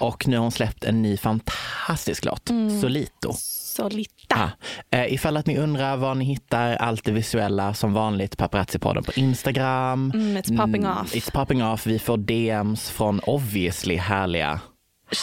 Och 0.00 0.28
nu 0.28 0.36
har 0.36 0.42
hon 0.42 0.52
släppt 0.52 0.84
en 0.84 1.02
ny 1.02 1.16
fantastisk 1.16 2.24
låt, 2.24 2.50
Solito. 2.80 3.32
Så 3.76 3.88
lite. 3.88 4.34
Ah. 4.34 4.50
Eh, 4.90 5.14
ifall 5.14 5.36
att 5.36 5.46
ni 5.46 5.58
undrar 5.58 5.96
var 5.96 6.14
ni 6.14 6.24
hittar 6.24 6.74
allt 6.74 7.04
det 7.04 7.12
visuella 7.12 7.74
som 7.74 7.92
vanligt 7.92 8.36
Paparazzi-podden 8.36 9.02
på 9.02 9.12
Instagram. 9.12 10.10
Mm, 10.14 10.36
it's 10.36 10.56
popping 10.56 10.86
off. 10.86 11.14
It's 11.14 11.32
popping 11.32 11.64
off. 11.64 11.86
Vi 11.86 11.98
får 11.98 12.16
DMs 12.16 12.90
från 12.90 13.20
obviously 13.20 13.96
härliga, 13.96 14.60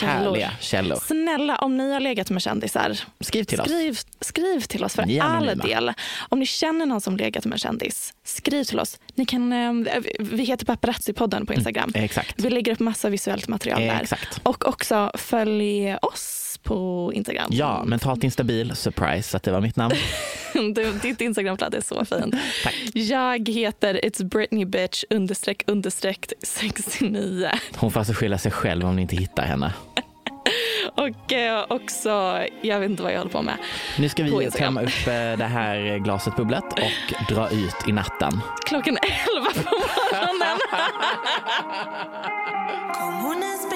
härliga 0.02 0.52
källor. 0.60 0.96
Snälla, 0.96 1.56
om 1.56 1.78
ni 1.78 1.94
har 1.94 2.00
legat 2.00 2.30
med 2.30 2.42
kändisar, 2.42 3.00
Skriv 3.20 3.44
till 3.44 3.62
oss. 3.62 3.68
skriv, 3.68 4.00
skriv 4.22 4.60
till 4.60 4.84
oss 4.84 4.96
för 4.96 5.06
Ni 5.06 5.20
all 5.20 5.58
del. 5.58 5.94
Om 6.30 6.40
ni 6.40 6.46
känner 6.46 6.86
någon 6.86 7.02
som 7.02 7.18
legat 7.18 7.46
med 7.46 7.54
en 7.54 7.60
kändis, 7.60 8.14
skriv 8.24 8.64
till 8.64 8.80
oss. 8.80 9.00
Ni 9.16 9.26
kan, 9.26 9.54
eh, 9.54 9.74
vi 10.20 10.44
heter 10.44 10.66
Paparazzi-podden 10.66 11.46
på 11.46 11.54
Instagram. 11.54 11.92
Exakt. 11.96 12.34
Vi 12.38 12.50
lägger 12.50 12.72
upp 12.72 12.80
massa 12.80 13.10
visuellt 13.10 13.48
material 13.48 13.82
där. 13.82 14.02
Exakt. 14.02 14.40
Och 14.44 14.68
också 14.68 15.12
följ 15.14 15.96
oss 16.02 16.39
på 16.64 17.12
Instagram. 17.16 17.50
Ja, 17.52 17.84
mentalt 17.86 18.24
instabil, 18.24 18.76
surprise 18.76 19.38
att 19.38 19.44
det 19.44 19.52
var 19.52 19.62
mitt 19.62 19.76
namn. 19.76 19.96
Du, 20.54 20.92
ditt 21.02 21.22
Instagramflöde 21.22 21.78
är 21.78 21.82
så 21.82 22.06
fint. 22.06 22.36
Jag 22.94 23.50
heter 23.50 23.94
It's 24.04 24.24
Britney 24.24 24.66
Bitch 24.66 25.04
understreck 25.10 25.64
understreck 25.68 26.34
69. 26.44 27.50
Hon 27.76 27.92
får 27.92 28.00
alltså 28.00 28.14
skylla 28.14 28.38
sig 28.38 28.52
själv 28.52 28.86
om 28.86 28.96
ni 28.96 29.02
inte 29.02 29.16
hittar 29.16 29.44
henne. 29.44 29.74
Och 30.96 31.34
eh, 31.34 31.66
också, 31.70 32.44
jag 32.62 32.80
vet 32.80 32.90
inte 32.90 33.04
vad 33.04 33.14
jag 33.14 33.18
håller 33.18 33.32
på 33.32 33.42
med. 33.42 33.58
Nu 33.98 34.10
ska 34.10 34.24
vi 34.24 34.52
tömma 34.52 34.82
upp 34.82 35.08
eh, 35.08 35.14
det 35.14 35.50
här 35.50 35.98
glaset 35.98 36.36
bubblet 36.36 36.64
och 36.74 37.36
dra 37.36 37.50
ut 37.50 37.76
i 37.88 37.92
natten. 37.92 38.40
Klockan 38.66 38.98
11 39.02 39.52
på 39.54 39.76
morgonen. 39.76 40.60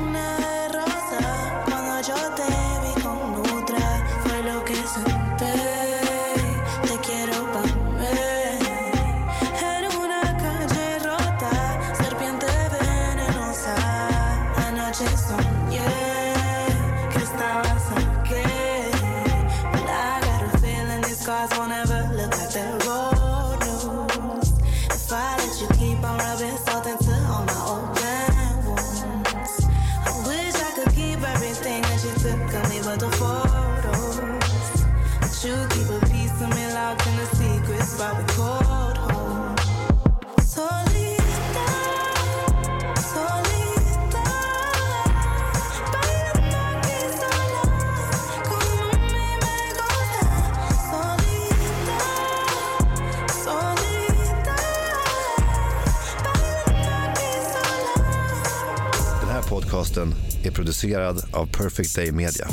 producerad 60.80 61.34
av 61.34 61.46
Perfect 61.46 61.96
Day 61.96 62.12
Media. 62.12 62.46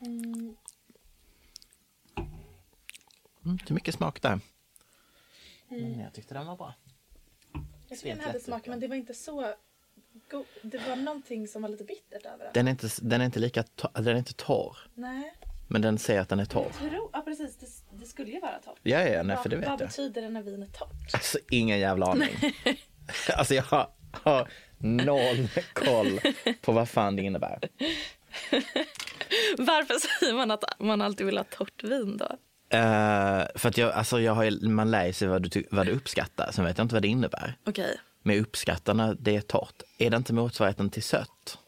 Mm, 0.00 0.56
det 3.42 3.70
är 3.70 3.74
mycket 3.74 3.94
smak 3.94 4.22
där. 4.22 4.40
Mm, 5.70 6.00
jag 6.00 6.12
tyckte 6.12 6.34
den 6.34 6.46
var 6.46 6.56
bra. 6.56 6.74
Jag 7.88 7.98
tycker 7.98 8.16
den 8.16 8.24
hade 8.24 8.40
smak, 8.40 8.66
men 8.66 8.80
det 8.80 8.88
var 8.88 8.96
inte 8.96 9.14
så 9.14 9.54
god. 10.30 10.44
Det 10.62 10.78
var 10.88 10.96
någonting 10.96 11.48
som 11.48 11.62
var 11.62 11.68
lite 11.68 11.84
bittert 11.84 12.26
över 12.26 12.44
den. 12.44 12.50
Den 12.54 12.66
är 12.66 12.70
inte, 12.70 12.88
den 13.02 13.20
är 13.20 13.24
inte 13.24 13.38
lika 13.38 13.64
den 13.94 14.06
är 14.06 14.14
inte 14.14 14.34
torr. 14.34 14.76
Nej, 14.94 15.34
Men 15.68 15.82
den 15.82 15.98
säger 15.98 16.20
att 16.20 16.28
den 16.28 16.40
är 16.40 16.44
torr. 16.44 16.70
tro, 16.78 17.10
ja 17.12 17.20
precis. 17.20 17.56
Det, 17.56 17.98
det 17.98 18.06
skulle 18.06 18.30
ju 18.30 18.40
vara 18.40 18.58
torrt. 18.58 18.78
Ja, 18.82 19.00
ja, 19.00 19.22
nej, 19.22 19.36
för 19.36 19.48
det 19.48 19.56
vet 19.56 19.68
vad 19.68 19.80
jag. 19.80 19.88
betyder 19.88 20.22
det 20.22 20.28
när 20.28 20.42
vin 20.42 20.62
är 20.62 20.66
torrt? 20.66 21.14
Alltså 21.14 21.38
ingen 21.50 21.78
jävla 21.78 22.06
aning. 22.06 22.28
alltså 23.36 23.54
jag 23.54 23.62
har, 23.62 23.88
har 24.12 24.48
noll 24.78 25.48
koll 25.72 26.20
på 26.60 26.72
vad 26.72 26.88
fan 26.88 27.16
det 27.16 27.22
innebär. 27.22 27.58
Varför 29.58 29.94
säger 30.20 30.34
man 30.34 30.50
att 30.50 30.64
man 30.78 31.02
alltid 31.02 31.26
vill 31.26 31.36
ha 31.36 31.44
torrt 31.44 31.84
vin 31.84 32.16
då? 32.16 32.36
Eh, 32.76 33.44
för 33.54 33.68
att 33.68 33.78
jag, 33.78 33.92
alltså 33.92 34.20
jag 34.20 34.34
har, 34.34 34.68
man 34.68 34.90
lär 34.90 35.12
sig 35.12 35.28
vad 35.28 35.50
du, 35.50 35.64
vad 35.70 35.86
du 35.86 35.92
uppskattar, 35.92 36.50
sen 36.52 36.64
vet 36.64 36.78
jag 36.78 36.84
inte 36.84 36.94
vad 36.94 37.02
det 37.02 37.08
innebär. 37.08 37.56
Okej. 37.64 38.00
Men 38.22 38.40
uppskattar 38.40 38.94
när 38.94 39.16
det 39.20 39.36
är 39.36 39.40
torrt, 39.40 39.82
är 39.98 40.10
det 40.10 40.16
inte 40.16 40.32
motsvarigheten 40.32 40.90
till 40.90 41.02
sött? 41.02 41.58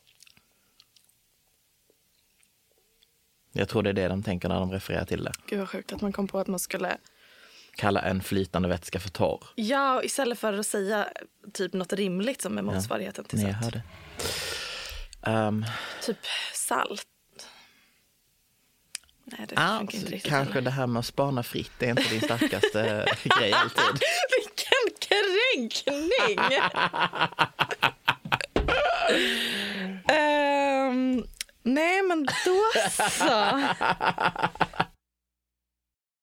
Jag 3.52 3.68
tror 3.68 3.82
det 3.82 3.90
är 3.90 3.94
det 3.94 4.08
de 4.08 4.22
tänker 4.22 4.48
när 4.48 4.60
de 4.60 4.72
refererar 4.72 5.04
till 5.04 5.24
det. 5.24 5.32
Gud 5.46 5.58
vad 5.58 5.68
sjukt 5.68 5.92
att 5.92 6.00
man 6.00 6.12
kom 6.12 6.28
på 6.28 6.38
att 6.38 6.46
man 6.46 6.58
skulle... 6.58 6.96
Kalla 7.76 8.00
en 8.00 8.22
flytande 8.22 8.68
vätska 8.68 9.00
för 9.00 9.08
torr. 9.08 9.44
Ja, 9.54 10.02
istället 10.02 10.38
för 10.38 10.52
att 10.52 10.66
säga 10.66 11.08
typ 11.52 11.72
något 11.72 11.92
rimligt 11.92 12.42
som 12.42 12.58
är 12.58 12.62
motsvarigheten 12.62 13.24
till 13.24 13.40
sött. 13.40 13.74
Ehm, 15.22 15.64
Typ 16.02 16.18
salt. 16.54 17.02
Nej, 19.24 19.46
det 19.48 19.56
funkar 19.56 19.80
inte 19.98 20.10
riktigt 20.10 20.30
kanske 20.30 20.54
heller. 20.54 20.64
det 20.64 20.70
här 20.70 20.86
med 20.86 21.00
att 21.00 21.06
spana 21.06 21.42
fritt 21.42 21.82
är 21.82 21.90
inte 21.90 22.08
din 22.10 22.20
starkaste 22.20 23.06
grej 23.38 23.52
alltid. 23.52 24.00
Vilken 24.38 24.92
kränkning! 25.00 25.70
Ehm, 30.08 31.24
nej, 31.62 32.02
men 32.02 32.26
då 32.44 32.62
så. 33.10 33.62